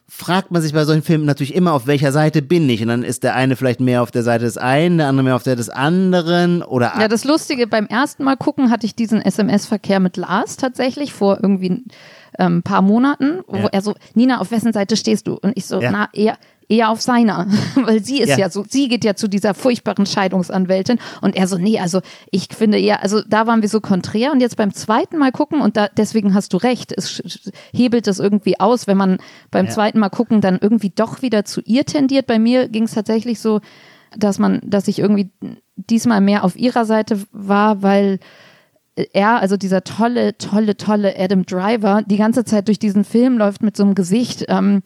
[0.07, 2.81] fragt man sich bei solchen Filmen natürlich immer, auf welcher Seite bin ich?
[2.83, 5.35] Und dann ist der eine vielleicht mehr auf der Seite des einen, der andere mehr
[5.35, 9.21] auf der des anderen oder ja, das Lustige, beim ersten Mal gucken hatte ich diesen
[9.21, 11.85] SMS-Verkehr mit Lars tatsächlich vor irgendwie ein
[12.37, 13.67] ähm, paar Monaten, wo Ja.
[13.71, 15.33] er so, Nina, auf wessen Seite stehst du?
[15.41, 15.91] Und ich so, Ja.
[15.91, 16.37] na, eher,
[16.69, 18.37] eher auf seiner, weil sie ist ja.
[18.37, 18.49] Ja.
[18.49, 22.01] so, sie geht ja zu dieser furchtbaren Scheidungsanwältin und er so, nee, also
[22.31, 25.61] ich finde eher, also da waren wir so konträr und jetzt beim zweiten Mal gucken
[25.61, 27.21] und da, deswegen hast du recht, es
[27.73, 29.17] hebelt es irgendwie aus, wenn man
[29.51, 29.71] beim Ja.
[29.71, 32.27] zweiten Mal gucken dann irgendwie doch wieder zu ihr tendiert.
[32.27, 33.61] Bei mir ging es tatsächlich so,
[34.17, 35.31] dass man, dass ich irgendwie
[35.75, 38.19] diesmal mehr auf ihrer Seite war, weil
[38.95, 43.63] er, also dieser tolle, tolle, tolle Adam Driver, die ganze Zeit durch diesen Film läuft
[43.63, 44.83] mit so einem Gesicht, ähm,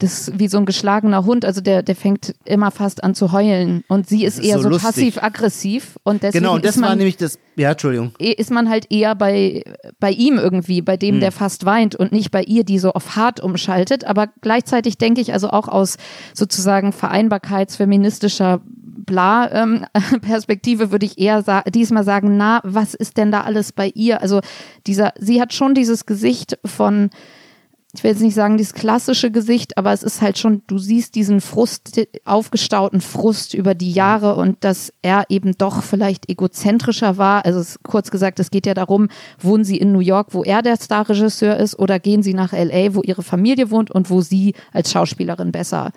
[0.00, 3.32] das ist wie so ein geschlagener Hund, also der, der fängt immer fast an zu
[3.32, 6.80] heulen und sie ist, ist eher so so, passiv-aggressiv und deswegen Genau, und das ist
[6.80, 8.12] man, war nämlich das, ja, Entschuldigung.
[8.20, 9.64] eh- ist man halt eher bei,
[9.98, 10.98] bei ihm irgendwie, bei Hm.
[11.00, 14.04] dem, der fast weint und nicht bei ihr, die so auf hart umschaltet.
[14.04, 15.96] Aber gleichzeitig denke ich also auch aus
[16.32, 18.60] sozusagen vereinbarkeitsfeministischer
[19.06, 19.86] Bla ähm,
[20.20, 24.20] Perspektive würde ich eher sa diesmal sagen, na, was ist denn da alles bei ihr?
[24.20, 24.40] Also
[24.86, 27.08] dieser, sie hat schon dieses Gesicht von,
[27.98, 31.16] ich will jetzt nicht sagen dieses klassische Gesicht, aber es ist halt schon, du siehst
[31.16, 37.44] diesen Frust, aufgestauten Frust über die Jahre und dass er eben doch vielleicht egozentrischer war.
[37.44, 39.08] Also es, kurz gesagt, es geht ja darum,
[39.40, 42.94] wohnen sie in New York, wo er der Starregisseur ist, oder gehen sie nach LA,
[42.94, 45.90] wo ihre Familie wohnt und wo sie als Schauspielerin besser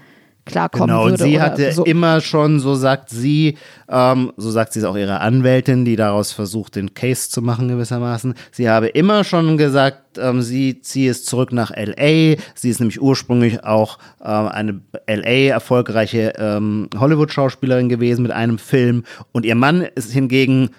[0.51, 1.23] klarkommen Genau, und würde.
[1.23, 1.83] sie oder hatte so.
[1.85, 3.57] immer schon, so sagt sie,
[3.89, 7.67] ähm, so sagt sie es auch ihrer Anwältin, die daraus versucht, den Case zu machen
[7.67, 8.33] gewissermaßen.
[8.51, 12.35] Sie habe immer schon gesagt, ähm, sie ziehe es zurück nach LA.
[12.55, 19.03] Sie ist nämlich ursprünglich auch ähm, eine LA erfolgreiche ähm, Hollywood-Schauspielerin gewesen mit einem Film.
[19.31, 20.69] Und ihr Mann ist hingegen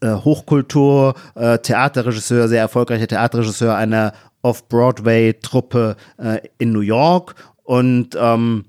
[0.00, 4.12] äh, Hochkultur, äh, Theaterregisseur, sehr erfolgreicher Theaterregisseur einer
[4.42, 7.34] Off-Broadway-Truppe äh, in New York.
[7.64, 8.64] Und ähm,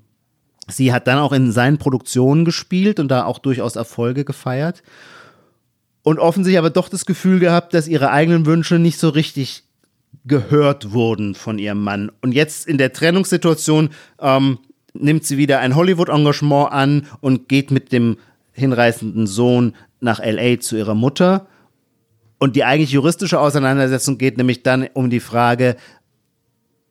[0.68, 4.82] Sie hat dann auch in seinen Produktionen gespielt und da auch durchaus Erfolge gefeiert.
[6.02, 9.64] Und offensichtlich aber doch das Gefühl gehabt, dass ihre eigenen Wünsche nicht so richtig
[10.26, 12.10] gehört wurden von ihrem Mann.
[12.22, 13.90] Und jetzt in der Trennungssituation
[14.20, 14.58] ähm,
[14.94, 18.16] nimmt sie wieder ein Hollywood-Engagement an und geht mit dem
[18.52, 21.46] hinreißenden Sohn nach LA zu ihrer Mutter.
[22.38, 25.76] Und die eigentlich juristische Auseinandersetzung geht nämlich dann um die Frage,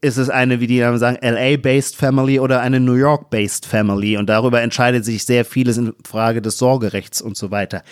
[0.03, 4.17] ist es eine, wie die dann sagen, LA-based Family oder eine New York-based Family?
[4.17, 7.83] Und darüber entscheidet sich sehr vieles in Frage des Sorgerechts und so weiter.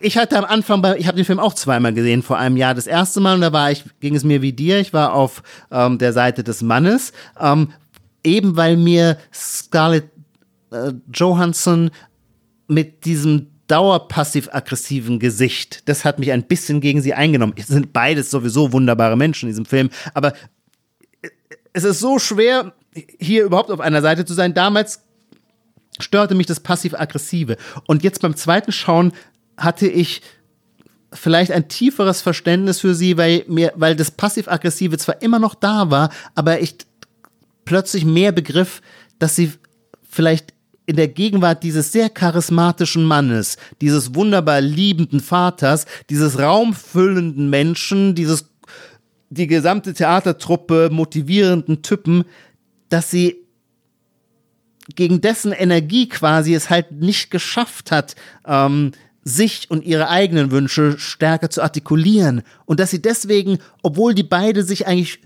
[0.00, 2.74] ich hatte am Anfang, bei, ich habe den Film auch zweimal gesehen, vor einem Jahr
[2.74, 5.42] das erste Mal und da war ich, ging es mir wie dir, ich war auf
[5.70, 7.70] ähm, der Seite des Mannes, ähm,
[8.24, 10.10] eben weil mir Scarlett
[10.72, 11.90] äh, Johansson
[12.66, 17.54] mit diesem dauerpassiv-aggressiven Gesicht, das hat mich ein bisschen gegen sie eingenommen.
[17.56, 20.34] Es sind beides sowieso wunderbare Menschen in diesem Film, aber
[21.74, 22.72] es ist so schwer,
[23.18, 24.54] hier überhaupt auf einer Seite zu sein.
[24.54, 25.02] Damals
[25.98, 27.56] störte mich das passiv-aggressive.
[27.86, 29.12] Und jetzt beim zweiten Schauen
[29.56, 30.22] hatte ich
[31.12, 35.90] vielleicht ein tieferes Verständnis für sie, weil mir, weil das passiv-aggressive zwar immer noch da
[35.90, 36.76] war, aber ich
[37.64, 38.80] plötzlich mehr begriff,
[39.18, 39.52] dass sie
[40.08, 40.54] vielleicht
[40.86, 48.53] in der Gegenwart dieses sehr charismatischen Mannes, dieses wunderbar liebenden Vaters, dieses raumfüllenden Menschen, dieses
[49.34, 52.24] die gesamte Theatertruppe motivierenden Typen,
[52.88, 53.36] dass sie
[54.94, 58.16] gegen dessen Energie quasi es halt nicht geschafft hat,
[58.46, 58.92] ähm,
[59.24, 62.42] sich und ihre eigenen Wünsche stärker zu artikulieren.
[62.66, 65.20] Und dass sie deswegen, obwohl die beide sich eigentlich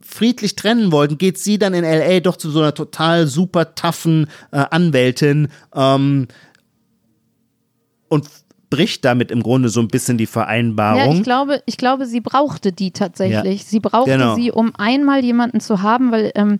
[0.00, 4.26] friedlich trennen wollten, geht sie dann in LA doch zu so einer total super toughen
[4.50, 6.26] äh, Anwältin ähm,
[8.08, 8.26] und
[8.70, 10.98] bricht damit im Grunde so ein bisschen die Vereinbarung.
[11.00, 13.62] Ja, ich glaube, ich glaube, sie brauchte die tatsächlich.
[13.62, 14.34] Ja, sie brauchte genau.
[14.34, 16.58] sie, um einmal jemanden zu haben, weil ähm,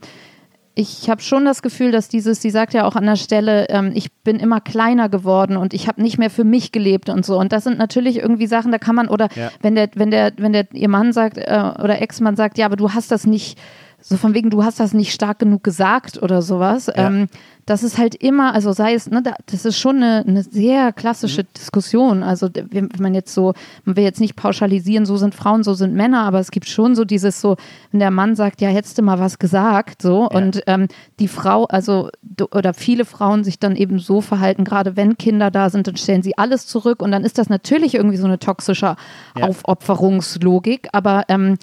[0.74, 3.90] ich habe schon das Gefühl, dass dieses, sie sagt ja auch an der Stelle, ähm,
[3.94, 7.36] ich bin immer kleiner geworden und ich habe nicht mehr für mich gelebt und so.
[7.36, 9.50] Und das sind natürlich irgendwie Sachen, da kann man, oder Ja.
[9.60, 12.76] wenn der, wenn der, wenn der ihr Mann sagt, äh, oder Ex-Mann sagt, ja, aber
[12.76, 13.58] du hast das nicht,
[14.00, 16.90] so von wegen, du hast das nicht stark genug gesagt oder sowas.
[16.94, 17.26] Ähm,
[17.66, 20.92] das ist halt immer, also sei es, ne, da, das ist schon eine, eine sehr
[20.92, 22.22] klassische Diskussion.
[22.22, 23.52] Also wenn man jetzt so,
[23.84, 26.94] man will jetzt nicht pauschalisieren, so sind Frauen, so sind Männer, aber es gibt schon
[26.94, 27.56] so dieses so,
[27.90, 30.88] wenn der Mann sagt, ja, hättest du mal was gesagt, so, und ähm,
[31.18, 32.08] die Frau, also
[32.52, 36.22] oder viele Frauen sich dann eben so verhalten, gerade wenn Kinder da sind, dann stellen
[36.22, 38.96] sie alles zurück und dann ist das natürlich irgendwie so eine toxische
[39.36, 39.46] Ja.
[39.46, 41.58] Aufopferungslogik, aber ähm,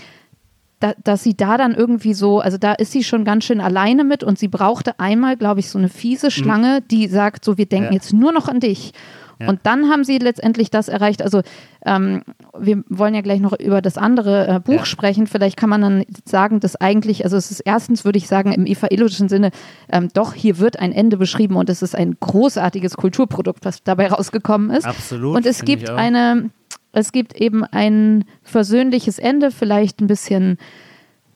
[0.86, 4.04] da, dass sie da dann irgendwie so, also da ist sie schon ganz schön alleine
[4.04, 7.66] mit und sie brauchte einmal, glaube ich, so eine fiese Schlange, die sagt, so, wir
[7.66, 7.94] denken Ja.
[7.94, 8.92] jetzt nur noch an dich.
[9.40, 9.50] Ja.
[9.50, 11.22] Und dann haben sie letztendlich das erreicht.
[11.22, 11.42] Also
[11.86, 12.22] ähm,
[12.58, 14.86] wir wollen ja gleich noch über das andere äh, Buch Ja.
[14.86, 15.28] sprechen.
[15.28, 18.66] Vielleicht kann man dann sagen, dass eigentlich, also es ist erstens, würde ich sagen, im
[18.66, 19.52] evangelischen Sinne,
[19.92, 24.08] ähm, doch, hier wird ein Ende beschrieben und es ist ein großartiges Kulturprodukt, was dabei
[24.08, 24.86] rausgekommen ist.
[24.86, 26.50] Absolut, Und es gibt eine,
[26.96, 30.58] es gibt eben ein versöhnliches Ende, vielleicht ein bisschen,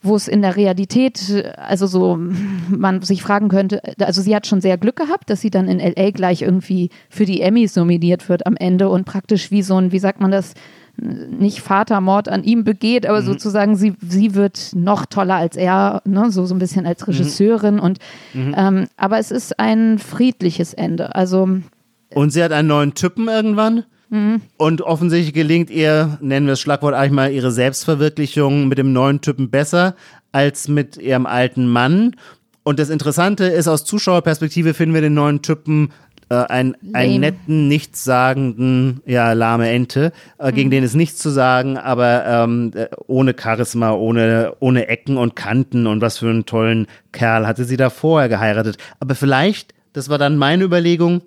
[0.02, 2.18] wo es in der Realität, also so,
[2.68, 5.78] man sich fragen könnte, also sie hat schon sehr Glück gehabt, dass sie dann in
[5.78, 9.92] LA gleich irgendwie für die Emmys nominiert wird am Ende und praktisch wie so ein,
[9.92, 10.54] wie sagt man das,
[10.96, 16.30] nicht Vatermord an ihm begeht, aber sozusagen sie, sie wird noch toller als er, ne?
[16.30, 17.98] so, so ein bisschen als Regisseurin und
[18.34, 21.14] ähm, aber es ist ein friedliches Ende.
[21.14, 21.48] Also
[22.14, 23.84] Und sie hat einen neuen Typen irgendwann.
[24.10, 24.42] Mhm.
[24.56, 29.20] Und offensichtlich gelingt ihr, nennen wir das Schlagwort eigentlich mal, ihre Selbstverwirklichung mit dem neuen
[29.20, 29.94] Typen besser
[30.32, 32.16] als mit ihrem alten Mann.
[32.62, 35.92] Und das Interessante ist, aus Zuschauerperspektive finden wir den neuen Typen
[36.28, 37.18] äh, ein, einen Lame.
[37.18, 40.54] netten, nichtssagenden, ja, lahme Ente, äh, Mhm.
[40.54, 45.36] gegen den ist nichts zu sagen, aber ähm, äh, ohne Charisma, ohne, ohne Ecken und
[45.36, 48.76] Kanten und was für einen tollen Kerl hatte sie da vorher geheiratet.
[49.00, 51.22] Aber vielleicht, das war dann meine Überlegung,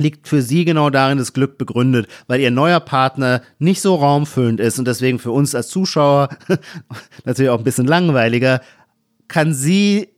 [0.00, 4.60] liegt für sie genau darin das Glück begründet, weil ihr neuer Partner nicht so raumfüllend
[4.60, 6.30] ist und deswegen für uns als Zuschauer
[7.24, 8.60] natürlich auch ein bisschen langweiliger,
[9.28, 10.08] kann sie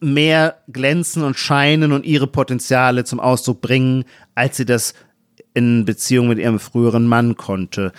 [0.00, 4.04] mehr glänzen und scheinen und ihre Potenziale zum Ausdruck bringen,
[4.34, 4.94] als sie das
[5.56, 7.92] in Beziehung mit ihrem früheren Mann konnte.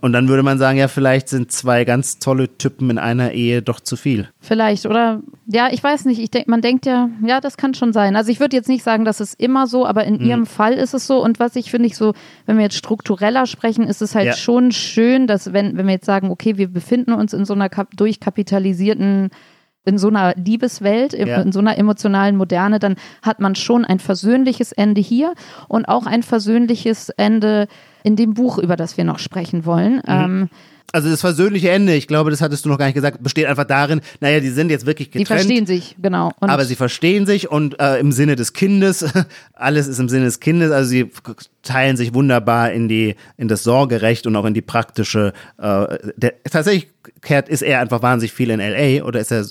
[0.00, 3.62] Und dann würde man sagen, ja, vielleicht sind zwei ganz tolle Typen in einer Ehe
[3.62, 4.28] doch zu viel.
[4.38, 5.20] Vielleicht, oder?
[5.46, 6.20] Ja, ich weiß nicht.
[6.20, 8.14] Ich denk, man denkt ja, ja, das kann schon sein.
[8.14, 10.94] Also ich würde jetzt nicht sagen, dass es immer so, aber in ihrem Fall ist
[10.94, 11.20] es so.
[11.20, 12.14] Und was ich finde ich so,
[12.46, 14.32] wenn wir jetzt struktureller sprechen, ist es halt Ja.
[14.34, 17.68] schon schön, dass wenn, wenn wir jetzt sagen, okay, wir befinden uns in so einer
[17.68, 19.30] kap durchkapitalisierten
[19.90, 21.42] in so einer Liebeswelt, in, Ja.
[21.42, 25.34] in so einer emotionalen Moderne, dann hat man schon ein versöhnliches Ende hier
[25.68, 27.66] und auch ein versöhnliches Ende
[28.04, 30.00] in dem Buch, über das wir noch sprechen wollen.
[30.06, 30.48] Ähm,
[30.92, 33.62] Also das versöhnliche Ende, ich glaube, das hattest du noch gar nicht gesagt, besteht einfach
[33.64, 35.40] darin, naja, die sind jetzt wirklich die getrennt.
[35.42, 36.32] verstehen sich, genau.
[36.40, 39.04] Und aber sie verstehen sich und äh, im Sinne des Kindes,
[39.54, 41.08] alles ist im Sinne des Kindes, also sie
[41.62, 45.32] teilen sich wunderbar in die in das Sorgerecht und auch in die praktische.
[45.58, 46.88] Äh, der, tatsächlich
[47.22, 49.44] kehrt ist er einfach wahnsinnig viel in LA oder ist er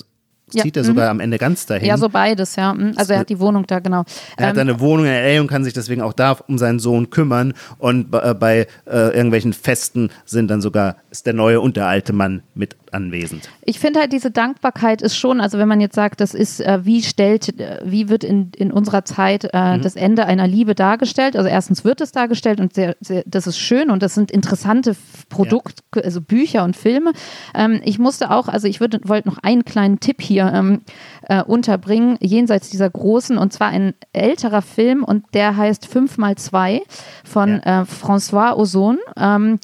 [0.54, 1.86] Ja, zieht er sogar am Ende ganz dahin?
[1.86, 2.74] Ja, so beides, ja.
[2.74, 2.94] Mhm.
[2.96, 4.04] Also er hat die Wohnung da, genau.
[4.36, 6.78] Er hat Ähm, eine Wohnung in LA und kann sich deswegen auch da um seinen
[6.78, 7.54] Sohn kümmern.
[7.78, 11.86] Und bei, äh, bei äh, irgendwelchen Festen sind dann sogar ist der neue und der
[11.86, 13.48] alte Mann mit anwesend.
[13.62, 16.84] Ich finde halt, diese Dankbarkeit ist schon, also wenn man jetzt sagt, das ist, äh,
[16.84, 19.82] wie stellt, äh, wie wird in, in unserer Zeit äh, mhm.
[19.82, 21.36] das Ende einer Liebe dargestellt?
[21.36, 24.96] Also erstens wird es dargestellt und sehr, sehr, das ist schön und das sind interessante
[25.28, 26.02] Produkte, ja.
[26.02, 27.12] also Bücher und Filme.
[27.54, 30.82] Ähm, ich musste auch, also ich wollte noch einen kleinen Tipp hier ähm,
[31.22, 36.80] äh, unterbringen, jenseits dieser großen, und zwar ein älterer Film und der heißt 5x2
[37.24, 37.82] von ja.
[37.82, 38.98] äh, François Ozon.
[39.16, 39.58] Ähm,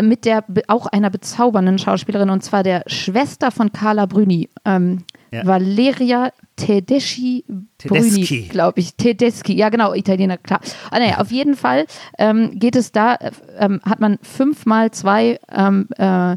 [0.00, 5.46] mit der auch einer bezaubernden Schauspielerin und zwar der Schwester von Carla Bruni, ähm, ja.
[5.46, 7.44] Valeria Tedeschi
[7.82, 8.94] Bruni, glaube ich.
[8.94, 10.60] Tedeschi, ja genau, Italiener, klar.
[10.90, 11.86] Ah, naja, auf jeden Fall
[12.18, 13.18] ähm, geht es da,
[13.58, 16.36] ähm, hat man fünfmal zwei ähm, äh,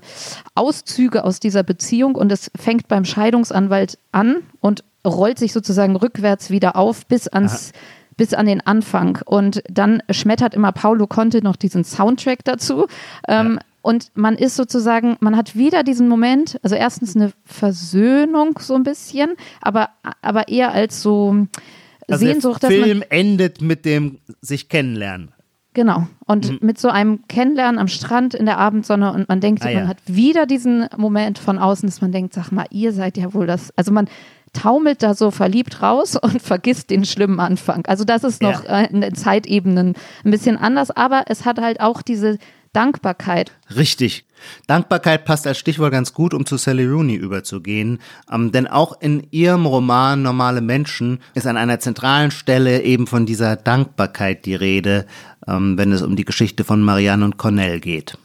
[0.55, 6.49] Auszüge aus dieser Beziehung und es fängt beim Scheidungsanwalt an und rollt sich sozusagen rückwärts
[6.49, 7.79] wieder auf bis ans Aha
[8.19, 9.19] bis an den Anfang.
[9.25, 12.85] Und dann schmettert immer Paulo Conte noch diesen Soundtrack dazu.
[13.27, 13.65] Ähm, ja.
[13.81, 18.83] Und man ist sozusagen, man hat wieder diesen Moment, also erstens eine Versöhnung so ein
[18.83, 19.89] bisschen, aber,
[20.21, 21.47] aber eher als so
[22.09, 22.61] also Sehnsucht.
[22.61, 25.31] Der Film endet mit dem sich kennenlernen.
[25.73, 26.07] Genau.
[26.25, 26.59] Und mhm.
[26.61, 29.87] mit so einem Kennenlernen am Strand in der Abendsonne und man denkt, ah, man ja.
[29.87, 33.47] hat wieder diesen Moment von außen, dass man denkt, sag mal, ihr seid ja wohl
[33.47, 33.71] das.
[33.77, 34.09] Also man,
[34.53, 37.85] taumelt da so verliebt raus und vergisst den schlimmen Anfang.
[37.85, 38.81] Also das ist noch ja.
[38.81, 42.37] äh, in den Zeitebenen ein bisschen anders, aber es hat halt auch diese
[42.73, 43.51] Dankbarkeit.
[43.75, 44.25] Richtig.
[44.67, 47.99] Dankbarkeit passt als Stichwort ganz gut, um zu Sally Rooney überzugehen.
[48.31, 53.25] Ähm, denn auch in ihrem Roman Normale Menschen ist an einer zentralen Stelle eben von
[53.25, 55.07] dieser Dankbarkeit die Rede,
[55.47, 58.17] ähm, wenn es um die Geschichte von Marianne und Cornell geht.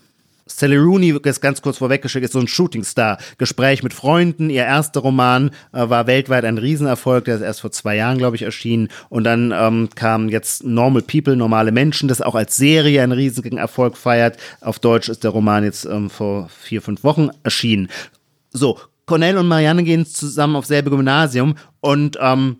[0.47, 3.19] Sally Rooney, ist ganz kurz vorweggeschickt, ist so ein Shootingstar.
[3.39, 7.73] Gespräch mit Freunden, ihr erster Roman äh, war weltweit ein Riesenerfolg, der ist erst vor
[7.73, 8.89] zwei Jahren, glaube ich, erschienen.
[9.09, 13.57] Und dann ähm, kam jetzt Normal People, normale Menschen, das auch als Serie einen riesigen
[13.57, 14.37] Erfolg feiert.
[14.61, 17.89] Auf Deutsch ist der Roman jetzt ähm, vor vier, fünf Wochen erschienen.
[18.53, 22.57] So, Cornell und Marianne gehen zusammen auf selbe Gymnasium und ähm,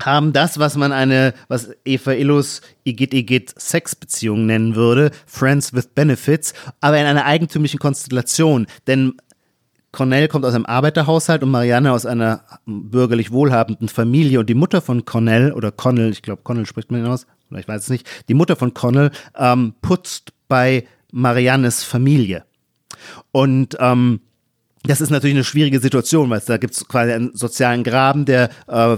[0.00, 5.88] haben das, was man eine, was Eva Illus Igit Igit Sexbeziehung nennen würde, Friends with
[5.88, 8.66] Benefits, aber in einer eigentümlichen Konstellation.
[8.86, 9.14] Denn
[9.92, 14.82] Cornell kommt aus einem Arbeiterhaushalt und Marianne aus einer bürgerlich wohlhabenden Familie und die Mutter
[14.82, 17.88] von Cornell oder Connell, ich glaube Connell spricht man ihn aus, oder ich weiß es
[17.88, 22.44] nicht, die Mutter von Connell ähm, putzt bei Mariannes Familie.
[23.32, 24.20] Und ähm,
[24.86, 28.50] das ist natürlich eine schwierige Situation, weil da gibt es quasi einen sozialen Graben, der
[28.68, 28.96] äh,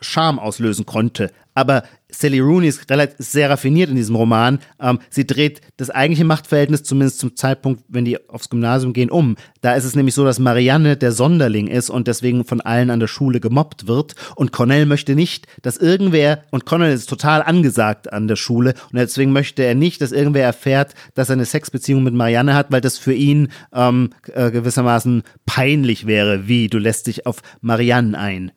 [0.00, 1.30] Scham auslösen konnte.
[1.54, 4.60] Aber Sally Rooney ist relativ, sehr raffiniert in diesem Roman.
[4.80, 9.36] Ähm, sie dreht das eigentliche Machtverhältnis, zumindest zum Zeitpunkt, wenn die aufs Gymnasium gehen, um.
[9.60, 13.00] Da ist es nämlich so, dass Marianne der Sonderling ist und deswegen von allen an
[13.00, 14.14] der Schule gemobbt wird.
[14.36, 18.96] Und Cornell möchte nicht, dass irgendwer, und Cornell ist total angesagt an der Schule, und
[18.98, 22.80] deswegen möchte er nicht, dass irgendwer erfährt, dass er eine Sexbeziehung mit Marianne hat, weil
[22.80, 28.52] das für ihn ähm, äh, gewissermaßen peinlich wäre, wie du lässt dich auf Marianne ein.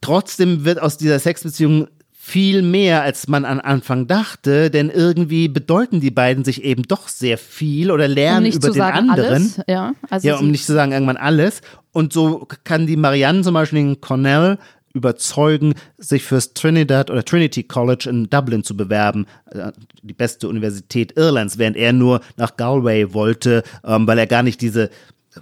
[0.00, 1.86] Trotzdem wird aus dieser Sexbeziehung
[2.24, 7.08] viel mehr, als man am Anfang dachte, denn irgendwie bedeuten die beiden sich eben doch
[7.08, 9.32] sehr viel oder lernen um über den anderen.
[9.32, 11.62] Alles, ja, also ja, um nicht zu sagen irgendwann alles.
[11.90, 14.58] Und so kann die Marianne zum Beispiel in Cornell
[14.94, 21.16] überzeugen, sich fürs Trinidad oder Trinity College in Dublin zu bewerben, äh, die beste Universität
[21.16, 24.90] Irlands, während er nur nach Galway wollte, ähm, weil er gar nicht diese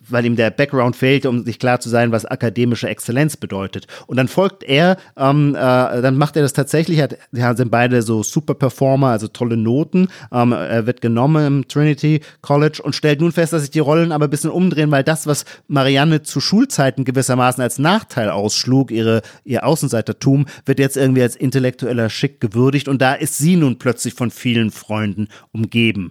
[0.09, 3.87] weil ihm der Background fehlte, um sich klar zu sein, was akademische Exzellenz bedeutet.
[4.07, 7.17] Und dann folgt er, ähm, äh, dann macht er das tatsächlich, hat,
[7.57, 10.09] sind beide so Super Performer, also tolle Noten.
[10.33, 14.13] Ähm, er wird genommen im Trinity College und stellt nun fest, dass sich die Rollen
[14.13, 19.23] aber ein bisschen umdrehen, weil das, was Marianne zu Schulzeiten gewissermaßen als Nachteil ausschlug, ihre,
[19.45, 24.15] ihr Außenseitertum, wird jetzt irgendwie als intellektueller Schick gewürdigt und da ist sie nun plötzlich
[24.15, 26.11] von vielen Freunden umgeben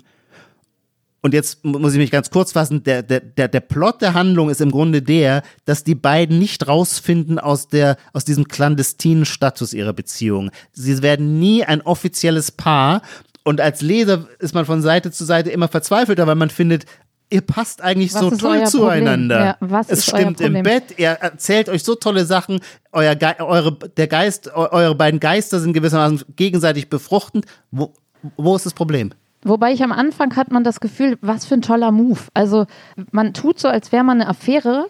[1.21, 4.49] und jetzt muss ich mich ganz kurz fassen, der, der, der, der Plot der Handlung
[4.49, 9.73] ist im Grunde der, dass die beiden nicht rausfinden aus, der, aus diesem clandestinen Status
[9.73, 10.51] ihrer Beziehung.
[10.71, 13.01] Sie werden nie ein offizielles Paar.
[13.43, 16.85] Und als Leser ist man von Seite zu Seite immer verzweifelter, weil man findet,
[17.29, 19.57] ihr passt eigentlich was so toll zueinander.
[19.59, 22.59] Ja, es stimmt im Bett, ihr erzählt euch so tolle Sachen,
[22.91, 27.45] euer Ge eure, der Geist, eure beiden Geister sind gewissermaßen gegenseitig befruchtend.
[27.71, 27.93] Wo,
[28.37, 29.11] wo ist das Problem?
[29.43, 32.19] Wobei ich am Anfang hat man das Gefühl, was für ein toller Move.
[32.33, 32.65] Also
[33.11, 34.87] man tut so, als wäre man eine Affäre,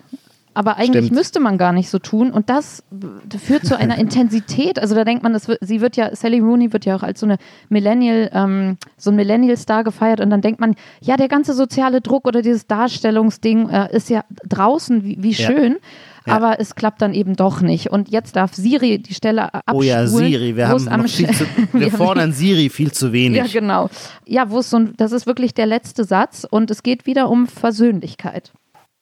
[0.56, 1.18] aber eigentlich Stimmt.
[1.18, 2.32] müsste man gar nicht so tun.
[2.32, 2.84] Und das
[3.38, 4.80] führt zu einer Intensität.
[4.80, 7.28] Also da denkt man, wird, sie wird ja, Sally Rooney wird ja auch als so
[7.28, 7.38] eine
[7.70, 10.20] Millennial, ähm, so ein Millennial-Star gefeiert.
[10.20, 14.26] Und dann denkt man, ja, der ganze soziale Druck oder dieses Darstellungsding äh, ist ja
[14.48, 15.74] draußen, wie, wie schön.
[15.74, 15.80] Ja.
[16.30, 16.36] Ja.
[16.36, 17.90] Aber es klappt dann eben doch nicht.
[17.90, 19.78] Und jetzt darf Siri die Stelle abspulen.
[19.78, 20.56] Oh ja, Siri.
[20.56, 23.38] Wir, haben noch viel zu, wir fordern Siri viel zu wenig.
[23.38, 23.90] Ja, genau.
[24.26, 27.30] Ja, wo es so ein, das ist wirklich der letzte Satz und es geht wieder
[27.30, 28.52] um Versöhnlichkeit.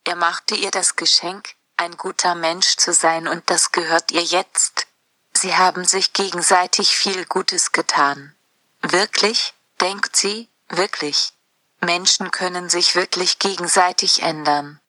[0.05, 4.87] Er machte ihr das Geschenk, ein guter Mensch zu sein und das gehört ihr jetzt.
[5.33, 8.33] Sie haben sich gegenseitig viel Gutes getan.
[8.81, 11.33] Wirklich, denkt sie, wirklich.
[11.81, 14.79] Menschen können sich wirklich gegenseitig ändern.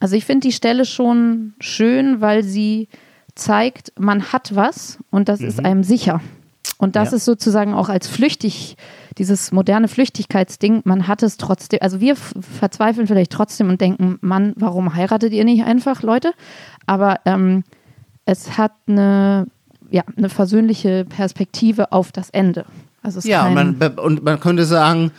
[0.00, 2.88] Also ich finde die Stelle schon schön, weil sie
[3.34, 5.46] zeigt, man hat was und das mhm.
[5.46, 6.20] ist einem sicher.
[6.78, 7.16] Und das ja.
[7.16, 8.76] ist sozusagen auch als flüchtig,
[9.18, 14.52] dieses moderne Flüchtigkeitsding, man hat es trotzdem, also wir verzweifeln vielleicht trotzdem und denken, Mann,
[14.56, 16.32] warum heiratet ihr nicht einfach, Leute?
[16.86, 17.64] Aber ähm,
[18.24, 19.46] es hat eine,
[19.90, 22.64] ja, eine versöhnliche Perspektive auf das Ende.
[23.02, 25.10] Also ja, und man, und man könnte sagen,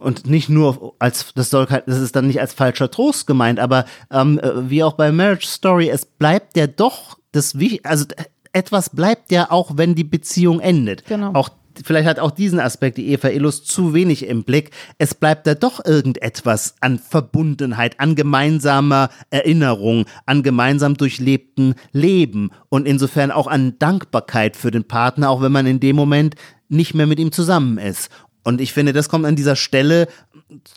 [0.00, 3.84] und nicht nur als, das soll das ist dann nicht als falscher Trost gemeint, aber
[4.10, 8.06] ähm, äh, wie auch bei Marriage Story, es bleibt ja doch das, also
[8.52, 11.04] etwas bleibt ja auch, wenn die Beziehung endet.
[11.06, 11.32] Genau.
[11.34, 11.50] Auch
[11.84, 14.70] vielleicht hat auch diesen Aspekt die Eva Illus zu wenig im Blick.
[14.98, 22.86] Es bleibt da doch irgendetwas an Verbundenheit, an gemeinsamer Erinnerung, an gemeinsam durchlebten Leben und
[22.86, 26.34] insofern auch an Dankbarkeit für den Partner, auch wenn man in dem Moment
[26.68, 28.10] nicht mehr mit ihm zusammen ist.
[28.46, 30.06] Und ich finde, das kommt an dieser Stelle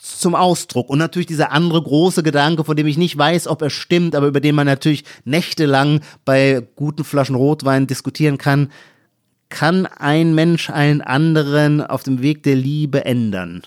[0.01, 0.89] zum Ausdruck.
[0.89, 4.25] Und natürlich dieser andere große Gedanke, von dem ich nicht weiß, ob er stimmt, aber
[4.25, 8.71] über den man natürlich nächtelang bei guten Flaschen Rotwein diskutieren kann.
[9.49, 13.61] Kann ein Mensch einen anderen auf dem Weg der Liebe ändern?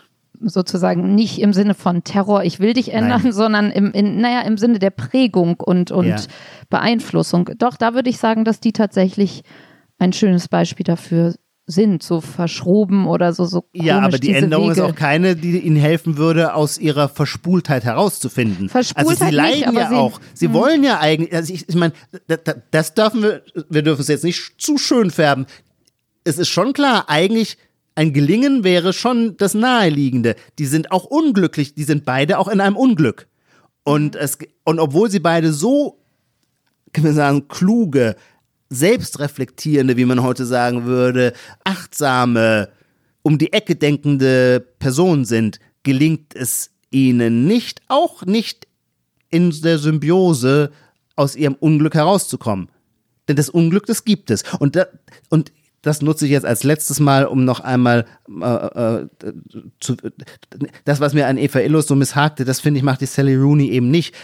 [0.44, 3.32] sozusagen nicht im Sinne von Terror, ich will dich ändern, Nein.
[3.32, 6.16] sondern im, in, naja, im Sinne der Prägung und, und ja.
[6.68, 7.50] Beeinflussung.
[7.58, 9.44] Doch, da würde ich sagen, dass die tatsächlich
[10.00, 11.36] ein schönes Beispiel dafür
[11.72, 13.44] sind, so verschroben oder so.
[13.44, 14.80] so ja, aber die Änderung Wege.
[14.80, 18.68] ist auch keine, die ihnen helfen würde, aus ihrer Verspultheit herauszufinden.
[18.68, 20.20] Verspultheit also sie leiden nicht, ja auch.
[20.34, 20.54] Sie mh.
[20.54, 21.92] wollen ja eigentlich, also ich, ich meine,
[22.70, 25.46] das dürfen wir, wir dürfen es jetzt nicht zu schön färben.
[26.24, 27.56] Es ist schon klar, eigentlich
[27.94, 30.36] ein Gelingen wäre schon das Naheliegende.
[30.58, 33.26] Die sind auch unglücklich, die sind beide auch in einem Unglück.
[33.84, 35.98] Und, es, und obwohl sie beide so,
[36.92, 38.16] können wir sagen, kluge,
[38.72, 41.32] selbstreflektierende, wie man heute sagen würde,
[41.64, 42.70] achtsame,
[43.22, 48.66] um die Ecke denkende Personen sind, gelingt es ihnen nicht, auch nicht
[49.30, 50.70] in der Symbiose
[51.16, 52.68] aus ihrem Unglück herauszukommen.
[53.28, 54.42] Denn das Unglück, das gibt es.
[54.58, 54.86] Und, da,
[55.28, 55.52] und
[55.82, 58.46] das nutze ich jetzt als letztes Mal, um noch einmal äh,
[58.96, 59.08] äh,
[59.80, 59.96] zu,
[60.84, 63.70] das, was mir an Eva Illos so misshagte, das finde ich, macht die Sally Rooney
[63.70, 64.14] eben nicht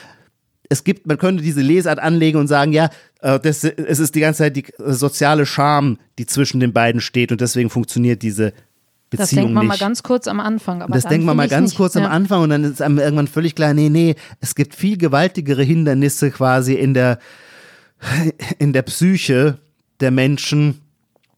[0.68, 2.90] es gibt, man könnte diese Lesart anlegen und sagen, ja,
[3.20, 7.40] das, es ist die ganze Zeit die soziale Scham, die zwischen den beiden steht und
[7.40, 8.52] deswegen funktioniert diese
[9.10, 9.68] Beziehung Das denkt man nicht.
[9.68, 10.82] mal ganz kurz am Anfang.
[10.82, 11.76] Aber das denkt man mal ganz nicht.
[11.78, 12.04] kurz ja.
[12.04, 15.62] am Anfang und dann ist einem irgendwann völlig klar, nee, nee, es gibt viel gewaltigere
[15.62, 17.18] Hindernisse quasi in der,
[18.58, 19.58] in der Psyche
[20.00, 20.80] der Menschen,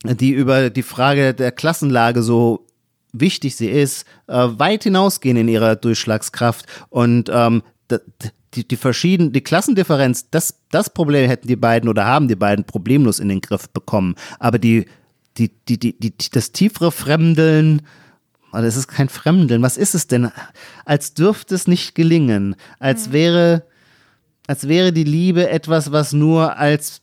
[0.05, 2.67] die über die Frage der Klassenlage so
[3.13, 7.63] wichtig sie ist, äh, weit hinausgehen in ihrer Durchschlagskraft und ähm,
[8.55, 12.65] die, die verschiedenen, die Klassendifferenz, das, das Problem hätten die beiden oder haben die beiden
[12.65, 14.15] problemlos in den Griff bekommen.
[14.39, 14.87] Aber die,
[15.37, 17.83] die, die, die, die das tiefere Fremdeln,
[18.53, 20.31] oder es ist kein Fremdeln, was ist es denn?
[20.85, 23.65] Als dürfte es nicht gelingen, als wäre,
[24.47, 27.03] als wäre die Liebe etwas, was nur als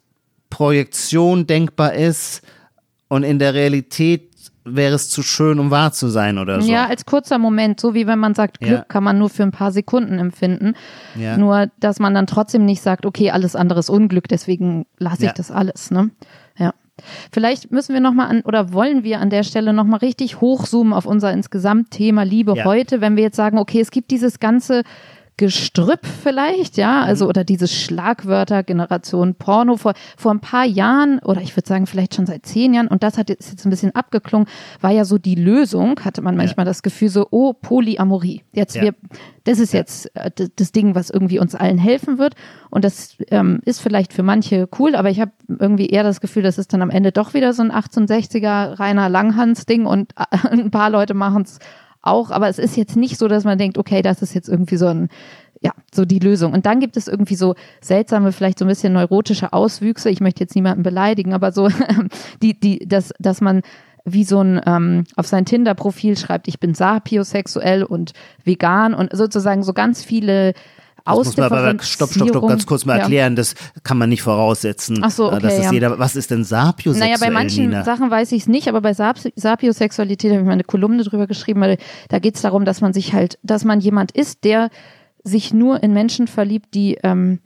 [0.49, 2.41] Projektion denkbar ist
[3.07, 4.36] und in der Realität
[4.67, 6.71] wäre es zu schön, um wahr zu sein oder so.
[6.71, 8.85] Ja, als kurzer Moment, so wie wenn man sagt, Glück ja.
[8.87, 10.73] kann man nur für ein paar Sekunden empfinden.
[11.15, 11.37] Ja.
[11.37, 15.27] Nur, dass man dann trotzdem nicht sagt, okay, alles andere ist Unglück, deswegen lasse ich
[15.27, 15.33] ja.
[15.33, 15.91] das alles.
[15.91, 16.11] Ne?
[16.57, 16.73] Ja.
[17.31, 21.05] Vielleicht müssen wir nochmal an oder wollen wir an der Stelle nochmal richtig hochzoomen auf
[21.05, 24.83] unser insgesamt Thema Liebe heute, wenn wir jetzt sagen, okay, es gibt dieses ganze
[25.37, 27.29] Gestrüpp vielleicht, ja, also mhm.
[27.29, 32.15] oder diese Schlagwörter Generation Porno vor, vor ein paar Jahren oder ich würde sagen vielleicht
[32.15, 34.47] schon seit zehn Jahren und das hat jetzt, jetzt ein bisschen abgeklungen,
[34.81, 36.71] war ja so die Lösung, hatte man manchmal ja.
[36.71, 38.81] das Gefühl so, oh, Polyamorie, jetzt ja.
[38.81, 38.95] wir,
[39.43, 42.33] das ist jetzt äh, das Ding, was irgendwie uns allen helfen wird
[42.71, 46.41] und das ähm, ist vielleicht für manche cool, aber ich habe irgendwie eher das Gefühl,
[46.41, 50.71] das ist dann am Ende doch wieder so ein 1860er reiner Langhans-Ding und äh, ein
[50.71, 51.59] paar Leute machen es
[52.01, 54.77] auch, aber es ist jetzt nicht so, dass man denkt, okay, das ist jetzt irgendwie
[54.77, 55.09] so ein,
[55.61, 56.53] ja, so die Lösung.
[56.53, 60.09] Und dann gibt es irgendwie so seltsame, vielleicht so ein bisschen neurotische Auswüchse.
[60.09, 61.69] Ich möchte jetzt niemanden beleidigen, aber so,
[62.41, 63.61] die, die, dass, dass man
[64.05, 69.63] wie so ein ähm, auf sein Tinder-Profil schreibt, ich bin sapiosexuell und vegan und sozusagen
[69.63, 70.53] so ganz viele
[71.15, 73.35] das muss man aber stopp, stopp, stopp, ganz kurz mal erklären.
[73.35, 74.99] Das kann man nicht voraussetzen.
[75.01, 75.71] Ach so, okay, das ist ja.
[75.71, 75.99] jeder.
[75.99, 77.11] Was ist denn sapiosexuell?
[77.11, 77.83] Naja, bei manchen Nina?
[77.83, 81.61] Sachen weiß ich es nicht, aber bei Sapiosexualität habe ich mal eine Kolumne drüber geschrieben,
[81.61, 81.77] weil
[82.09, 84.69] da geht es darum, dass man sich halt, dass man jemand ist, der
[85.23, 87.39] sich nur in Menschen verliebt, die ähm,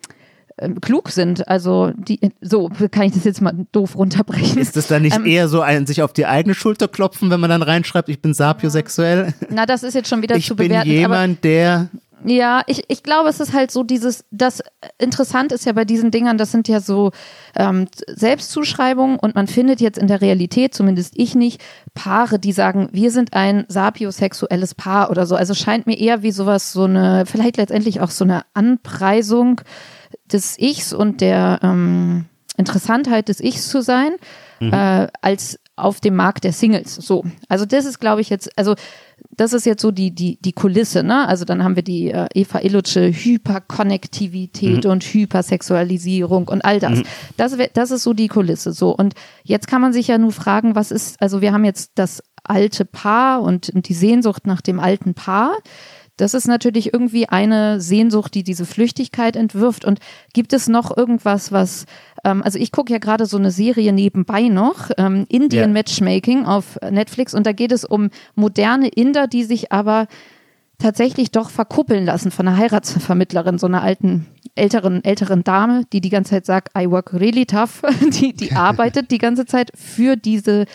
[0.62, 1.47] ähm, klug sind.
[1.47, 4.59] Also die, so kann ich das jetzt mal doof runterbrechen.
[4.59, 7.39] Ist das dann nicht ähm, eher so ein sich auf die eigene Schulter klopfen, wenn
[7.39, 9.34] man dann reinschreibt, ich bin sapiosexuell?
[9.49, 10.88] Na, das ist jetzt schon wieder ich zu bewerten.
[10.88, 11.89] Ich bin jemand, der
[12.24, 14.61] Ja, ich, ich glaube, es ist halt so dieses, das
[14.97, 17.11] interessant ist ja bei diesen Dingern, das sind ja so
[17.55, 21.61] ähm, Selbstzuschreibungen und man findet jetzt in der Realität, zumindest ich nicht,
[21.93, 25.36] Paare, die sagen, wir sind ein sapiosexuelles Paar oder so.
[25.36, 29.61] Also scheint mir eher wie sowas, so eine, vielleicht letztendlich auch so eine Anpreisung
[30.32, 32.26] des Ichs und der ähm,
[32.57, 34.11] Interessantheit des Ichs zu sein,
[34.59, 34.74] mhm.
[34.74, 36.95] äh, als auf dem Markt der Singles.
[36.95, 37.23] So.
[37.49, 38.75] Also das ist, glaube ich, jetzt, also
[39.29, 41.27] das ist jetzt so die, die, die Kulisse, ne?
[41.27, 44.91] Also dann haben wir die äh, Eva Illutsche Hyperkonnektivität mhm.
[44.91, 46.99] und Hypersexualisierung und all das.
[46.99, 47.03] Mhm.
[47.38, 48.73] Das, das ist so die Kulisse.
[48.73, 48.95] So.
[48.95, 49.13] Und
[49.43, 52.86] jetzt kann man sich ja nur fragen, was ist, also wir haben jetzt das alte
[52.86, 55.57] Paar und, und die Sehnsucht nach dem alten Paar.
[56.17, 59.86] Das ist natürlich irgendwie eine Sehnsucht, die diese Flüchtigkeit entwirft.
[59.86, 59.99] Und
[60.34, 61.86] gibt es noch irgendwas, was,
[62.24, 65.74] ähm, also ich gucke ja gerade so eine Serie nebenbei noch, ähm, Indian yeah.
[65.74, 67.34] Matchmaking auf Netflix.
[67.34, 70.07] Und da geht es um moderne Inder, die sich aber
[70.78, 76.09] tatsächlich doch verkuppeln lassen von einer Heiratsvermittlerin, so einer alten, älteren, älteren Dame, die die
[76.09, 77.82] ganze Zeit sagt, I work really tough,
[78.19, 80.65] die, die arbeitet die ganze Zeit für diese,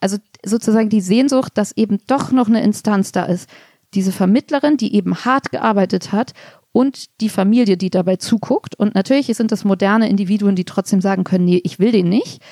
[0.00, 3.50] also sozusagen die Sehnsucht, dass eben doch noch eine Instanz da ist,
[3.94, 6.32] diese Vermittlerin, die eben hart gearbeitet hat
[6.72, 8.74] und die Familie, die dabei zuguckt.
[8.74, 12.42] Und natürlich sind das moderne Individuen, die trotzdem sagen können, nee, ich will den nicht.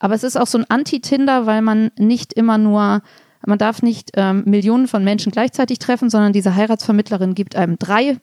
[0.00, 3.02] Aber es ist auch so ein Anti-Tinder, weil man nicht immer nur,
[3.46, 8.18] man darf nicht ähm, Millionen von Menschen gleichzeitig treffen, sondern diese Heiratsvermittlerin gibt einem drei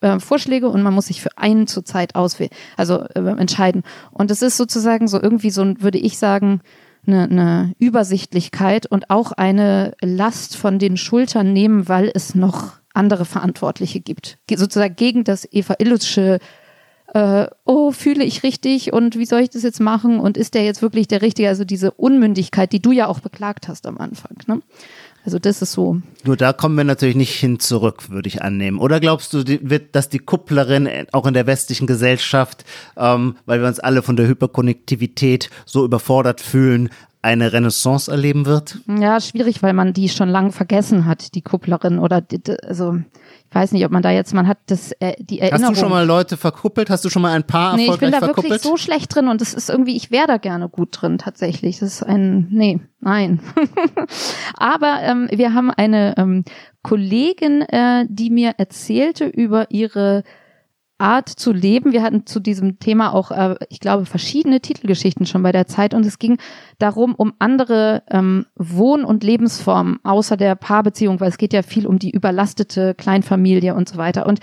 [0.00, 3.82] äh, Vorschläge und man muss sich für einen zur Zeit auswählen, also äh, entscheiden.
[4.10, 6.60] Und es ist sozusagen so irgendwie so, würde ich sagen,
[7.06, 13.24] eine, eine Übersichtlichkeit und auch eine Last von den Schultern nehmen, weil es noch andere
[13.24, 14.38] Verantwortliche gibt.
[14.48, 16.38] Sozusagen gegen das Eva Illutsche
[17.12, 20.64] äh, oh, fühle ich richtig und wie soll ich das jetzt machen und ist der
[20.64, 21.48] jetzt wirklich der Richtige?
[21.48, 24.36] Also diese Unmündigkeit, die du ja auch beklagt hast am Anfang.
[24.46, 24.62] Ne?
[25.24, 26.00] Also das ist so.
[26.24, 28.78] Nur da kommen wir natürlich nicht hin zurück, würde ich annehmen.
[28.78, 32.64] Oder glaubst du, wird, dass die Kupplerin auch in der westlichen Gesellschaft,
[32.96, 36.90] ähm, weil wir uns alle von der Hyperkonnektivität so überfordert fühlen,
[37.24, 38.78] eine Renaissance erleben wird?
[38.86, 42.96] Ja, schwierig, weil man die schon lange vergessen hat, die Kupplerin oder die, also
[43.48, 45.70] ich weiß nicht, ob man da jetzt, man hat das äh, die Erinnerung.
[45.70, 46.90] Hast du schon mal Leute verkuppelt?
[46.90, 48.10] Hast du schon mal ein Paar nee, erfolgreich verkuppelt?
[48.10, 48.50] Nee, ich bin da verkuppelt?
[48.50, 51.78] wirklich so schlecht drin und das ist irgendwie, ich wäre da gerne gut drin tatsächlich.
[51.78, 53.40] Das ist ein, nee, nein.
[54.56, 56.44] Aber ähm, wir haben eine ähm,
[56.82, 60.24] Kollegin, äh, die mir erzählte über ihre
[60.98, 61.92] Art zu leben.
[61.92, 65.92] Wir hatten zu diesem Thema auch, äh, ich glaube, verschiedene Titelgeschichten schon bei der Zeit
[65.92, 66.38] und es ging
[66.78, 71.86] darum, um andere ähm, Wohn- und Lebensformen außer der Paarbeziehung, weil es geht ja viel
[71.86, 74.26] um die überlastete Kleinfamilie und so weiter.
[74.26, 74.40] Und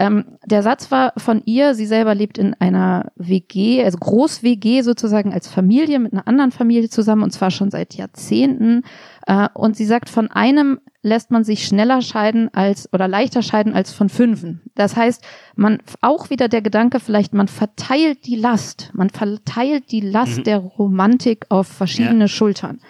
[0.00, 5.34] ähm, der Satz war von ihr, sie selber lebt in einer WG, also Groß-WG sozusagen
[5.34, 8.82] als Familie mit einer anderen Familie zusammen und zwar schon seit Jahrzehnten.
[9.26, 13.74] Äh, und sie sagt, von einem lässt man sich schneller scheiden als oder leichter scheiden
[13.74, 14.62] als von fünfen.
[14.74, 15.22] Das heißt,
[15.54, 20.44] man auch wieder der Gedanke vielleicht, man verteilt die Last, man verteilt die Last mhm.
[20.44, 22.28] der Romantik auf verschiedene ja.
[22.28, 22.80] Schultern.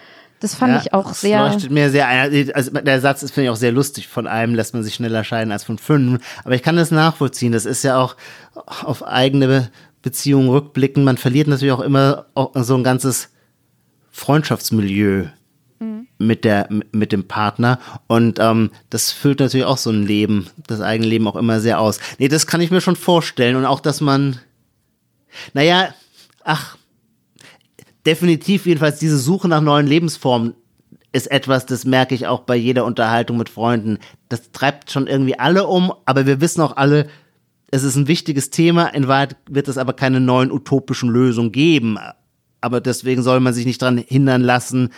[0.40, 1.44] Das fand ja, ich auch sehr.
[1.44, 2.52] Das leuchtet mir sehr ein.
[2.54, 4.08] Also der Satz ist, finde ich, auch sehr lustig.
[4.08, 6.24] Von einem lässt man sich schneller scheiden als von fünf.
[6.44, 7.52] Aber ich kann das nachvollziehen.
[7.52, 8.16] Das ist ja auch
[8.82, 9.70] auf eigene
[10.02, 11.04] Beziehungen rückblicken.
[11.04, 13.28] Man verliert natürlich auch immer so ein ganzes
[14.10, 15.26] Freundschaftsmilieu
[15.78, 16.06] mhm.
[16.18, 20.80] mit der mit dem Partner und ähm, das füllt natürlich auch so ein Leben, das
[20.80, 22.00] eigene Leben auch immer sehr aus.
[22.18, 24.38] Nee, das kann ich mir schon vorstellen und auch, dass man,
[25.54, 25.94] naja,
[26.44, 26.76] ach,
[28.06, 30.54] definitiv jedenfalls diese Suche nach neuen Lebensformen
[31.12, 33.98] ist etwas, das merke ich auch bei jeder Unterhaltung mit Freunden.
[34.28, 37.08] Das treibt schon irgendwie alle um, aber wir wissen auch alle,
[37.70, 38.86] es ist ein wichtiges Thema.
[38.88, 41.98] In Wahrheit wird es aber keine neuen utopischen Lösungen geben.
[42.60, 44.90] Aber deswegen soll man sich nicht daran hindern lassen,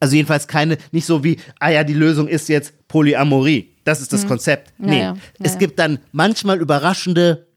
[0.00, 3.74] also jedenfalls keine, nicht so wie, ah ja, die Lösung ist jetzt Polyamorie.
[3.84, 4.28] Das ist das mhm.
[4.28, 4.72] Konzept.
[4.78, 5.16] Nee, ja, ja.
[5.40, 7.47] es gibt dann manchmal überraschende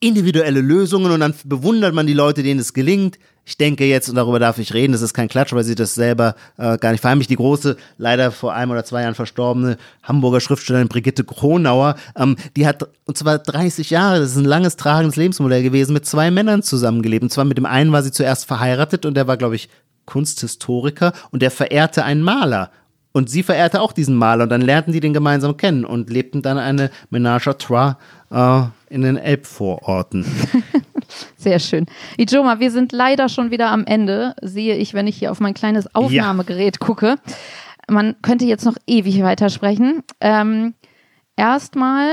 [0.00, 3.18] individuelle Lösungen und dann bewundert man die Leute, denen es gelingt.
[3.44, 5.94] Ich denke jetzt, und darüber darf ich reden, das ist kein Klatsch, weil sie das
[5.94, 7.30] selber äh, gar nicht verheimlicht.
[7.30, 12.66] Die große, leider vor einem oder zwei Jahren verstorbene Hamburger Schriftstellerin Brigitte Kronauer, ähm, die
[12.66, 16.62] hat, und zwar 30 Jahre, das ist ein langes, tragendes Lebensmodell gewesen, mit zwei Männern
[16.62, 17.22] zusammengelebt.
[17.22, 19.68] Und zwar mit dem einen war sie zuerst verheiratet und der war, glaube ich,
[20.06, 22.70] Kunsthistoriker und der verehrte einen Maler.
[23.12, 26.42] Und sie verehrte auch diesen Maler und dann lernten die den gemeinsam kennen und lebten
[26.42, 27.96] dann eine Ménage à trois
[28.30, 30.24] äh, in den Elbvororten.
[31.36, 31.86] Sehr schön.
[32.18, 35.54] Ijoma, wir sind leider schon wieder am Ende, sehe ich, wenn ich hier auf mein
[35.54, 36.86] kleines Aufnahmegerät ja.
[36.86, 37.16] gucke.
[37.88, 40.02] Man könnte jetzt noch ewig weitersprechen.
[40.20, 40.74] Ähm,
[41.36, 42.12] Erstmal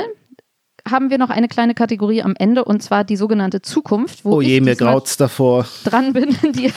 [0.89, 4.41] haben wir noch eine kleine Kategorie am Ende und zwar die sogenannte Zukunft, wo oh
[4.41, 5.65] je, ich mir graut's davor.
[5.86, 6.71] dran bin, dir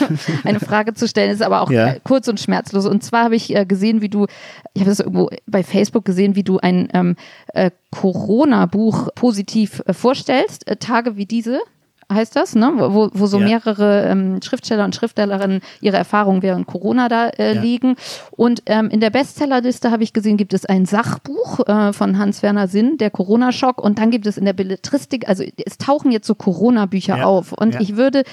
[0.45, 1.95] eine Frage zu stellen, ist aber auch Ja.
[2.03, 2.85] kurz und schmerzlos.
[2.85, 4.25] Und zwar habe ich äh, gesehen, wie du,
[4.73, 7.15] ich habe das irgendwo bei Facebook gesehen, wie du ein ähm,
[7.53, 11.59] äh, Corona-Buch positiv äh, vorstellst, äh, Tage wie diese.
[12.11, 12.71] Heißt das, ne?
[12.77, 13.45] Wo, wo so Ja.
[13.45, 17.61] mehrere ähm, Schriftsteller und Schriftstellerinnen ihre Erfahrungen während Corona da äh, Ja.
[17.61, 17.97] liegen.
[18.31, 22.69] Und ähm, in der Bestsellerliste habe ich gesehen, gibt es ein Sachbuch äh, von Hans-Werner
[22.69, 23.81] Sinn, der Corona-Schock.
[23.83, 27.25] Und dann gibt es in der Belletristik, also es tauchen jetzt so Corona-Bücher Ja.
[27.25, 27.51] auf.
[27.51, 28.23] Und ich würde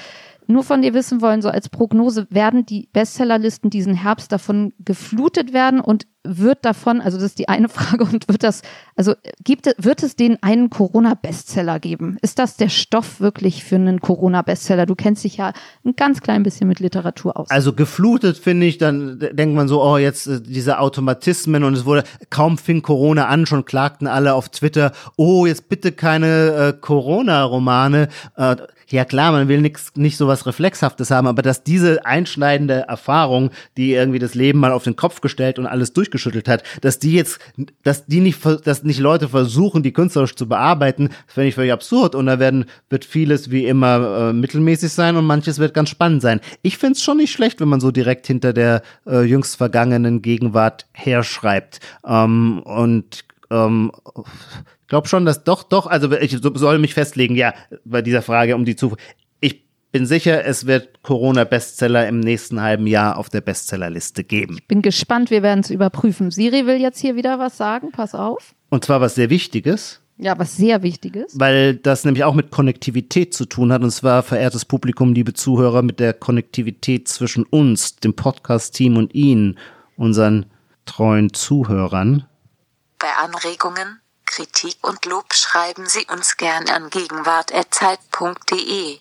[0.47, 5.53] nur von dir wissen wollen, so als Prognose, werden die Bestsellerlisten diesen Herbst davon geflutet
[5.53, 8.63] werden und wird davon, also das ist die eine Frage, und wird das,
[8.97, 12.17] also gibt es, wird es den einen Corona-Bestseller geben?
[12.23, 14.87] Ist das der Stoff wirklich für einen Corona-Bestseller?
[14.87, 15.53] Du kennst dich ja
[15.85, 17.51] ein ganz klein bisschen mit Literatur aus.
[17.51, 21.85] Also geflutet finde ich, dann denkt man so, oh, jetzt äh, diese Automatismen und es
[21.85, 26.73] wurde, kaum fing Corona an, schon klagten alle auf Twitter, oh, jetzt bitte keine äh,
[26.81, 28.09] Corona-Romane.
[28.37, 28.57] Äh,
[28.89, 33.51] ja klar, man will nix, nicht so was Reflexhaftes haben, aber dass diese einschneidende Erfahrung,
[33.77, 37.13] die irgendwie das Leben mal auf den Kopf gestellt und alles durchgeschüttelt hat, dass die
[37.13, 37.39] jetzt,
[37.83, 42.15] dass die nicht, dass nicht Leute versuchen, die künstlerisch zu bearbeiten, finde ich völlig absurd
[42.15, 46.23] und da werden, wird vieles wie immer äh, mittelmäßig sein und manches wird ganz spannend
[46.23, 46.41] sein.
[46.63, 50.23] Ich finde es schon nicht schlecht, wenn man so direkt hinter der äh, jüngst vergangenen
[50.23, 51.81] Gegenwart herschreibt.
[52.07, 53.93] Ähm, und ähm,
[54.89, 57.55] glaube schon, dass doch, doch, also ich so- soll mich festlegen, ja,
[57.85, 59.03] bei dieser Frage um die Zukunft.
[59.41, 64.59] Ich bin sicher, es wird Corona-Bestseller im nächsten halben Jahr auf der Bestsellerliste geben.
[64.69, 66.31] Bin gespannt, wir werden es überprüfen.
[66.31, 68.55] Siri will jetzt hier wieder was sagen, pass auf.
[68.71, 71.39] Und zwar was sehr Wichtiges, Ja, was sehr Wichtiges.
[71.39, 73.83] weil das nämlich auch mit Konnektivität zu tun hat.
[73.83, 79.59] Und zwar, verehrtes Publikum, liebe Zuhörer, mit der Konnektivität zwischen uns, dem Podcast-Team und Ihnen,
[79.97, 80.47] unseren
[80.87, 82.27] treuen Zuhörern.
[82.99, 84.01] Bei Anregungen,
[84.35, 88.99] Kritik und Lob schreiben Sie uns gern an gegenwart.zeit.de.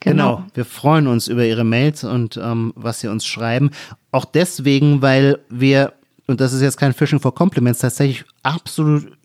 [0.00, 0.44] Genau.
[0.52, 3.70] Wir freuen uns über Ihre Mails und ähm, was Sie uns schreiben.
[4.12, 5.94] Auch deswegen, weil wir,
[6.26, 9.16] und das ist jetzt kein Fishing for Compliments, tatsächlich absolut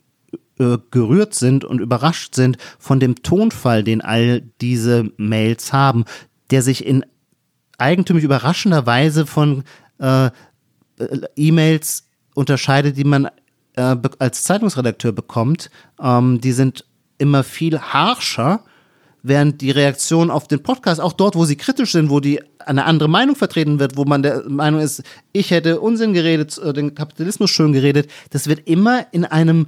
[0.58, 6.06] äh, gerührt sind und überrascht sind von dem Tonfall, den all diese Mails haben,
[6.50, 7.04] der sich in
[7.76, 9.64] eigentümlich überraschender Weise von
[9.98, 10.30] äh,
[11.36, 13.28] E-Mails unterscheidet, die man
[13.76, 15.70] äh, als Zeitungsredakteur bekommt.
[16.00, 16.84] Ähm, die sind
[17.18, 18.62] immer viel harscher,
[19.22, 22.84] während die Reaktion auf den Podcast, auch dort, wo sie kritisch sind, wo die eine
[22.84, 25.02] andere Meinung vertreten wird, wo man der Meinung ist,
[25.32, 29.66] ich hätte Unsinn geredet, äh, den Kapitalismus schön geredet, das wird immer in einem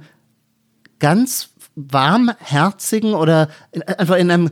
[0.99, 4.49] ganz warmherzigen oder in, einfach in einem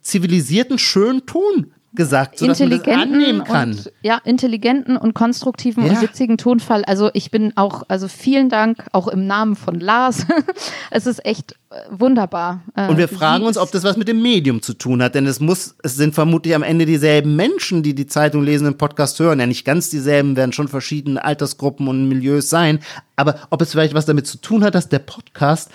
[0.00, 3.70] zivilisierten, schönen Ton gesagt, sodass man das intelligenten annehmen kann.
[3.72, 5.92] und ja intelligenten und konstruktiven Ja.
[5.94, 6.84] und witzigen Tonfall.
[6.84, 10.26] Also ich bin auch, also vielen Dank auch im Namen von Lars.
[10.90, 12.60] es ist echt äh, wunderbar.
[12.76, 15.26] Äh, Und wir fragen uns, ob das was mit dem Medium zu tun hat, denn
[15.26, 19.18] es muss, es sind vermutlich am Ende dieselben Menschen, die die Zeitung lesen, den Podcast
[19.18, 19.40] hören.
[19.40, 22.78] Ja, nicht ganz dieselben, werden schon verschiedene Altersgruppen und Milieus sein.
[23.16, 25.70] Aber ob es vielleicht was damit zu tun hat, dass der Podcast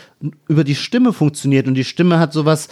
[0.47, 2.69] über die Stimme funktioniert und die Stimme hat sowas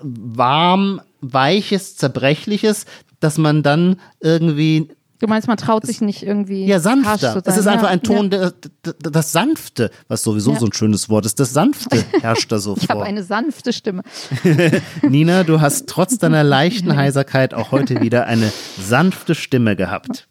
[0.00, 1.00] warm,
[1.32, 2.86] weiches, zerbrechliches,
[3.20, 4.88] dass man dann irgendwie
[5.20, 7.40] Du meinst, man traut sich nicht irgendwie ja sanfter.
[7.46, 8.50] Es ist einfach ein Ton, Ja.
[8.50, 8.52] der,
[8.82, 10.58] das, das Sanfte, was sowieso Ja.
[10.58, 11.40] so ein schönes Wort ist.
[11.40, 13.04] Das Sanfte herrscht da so Ich habe vor.
[13.04, 14.02] eine sanfte Stimme.
[15.02, 20.26] Nina, du hast trotz deiner leichten Heiserkeit auch heute wieder eine sanfte Stimme gehabt.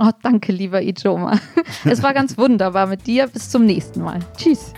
[0.00, 1.38] Oh, danke, lieber Ijoma.
[1.84, 3.26] Es war ganz wunderbar mit dir.
[3.28, 4.20] Bis zum nächsten Mal.
[4.38, 4.72] Tschüss.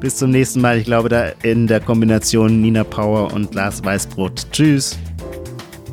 [0.00, 0.78] Bis zum nächsten Mal.
[0.78, 4.46] Ich glaube, da in der Kombination Nina Power und Lars Weißbrot.
[4.52, 4.96] Tschüss.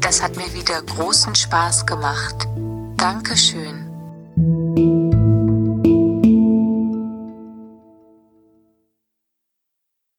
[0.02, 2.48] Das hat mir wieder großen Spaß gemacht.
[2.98, 3.85] Dankeschön.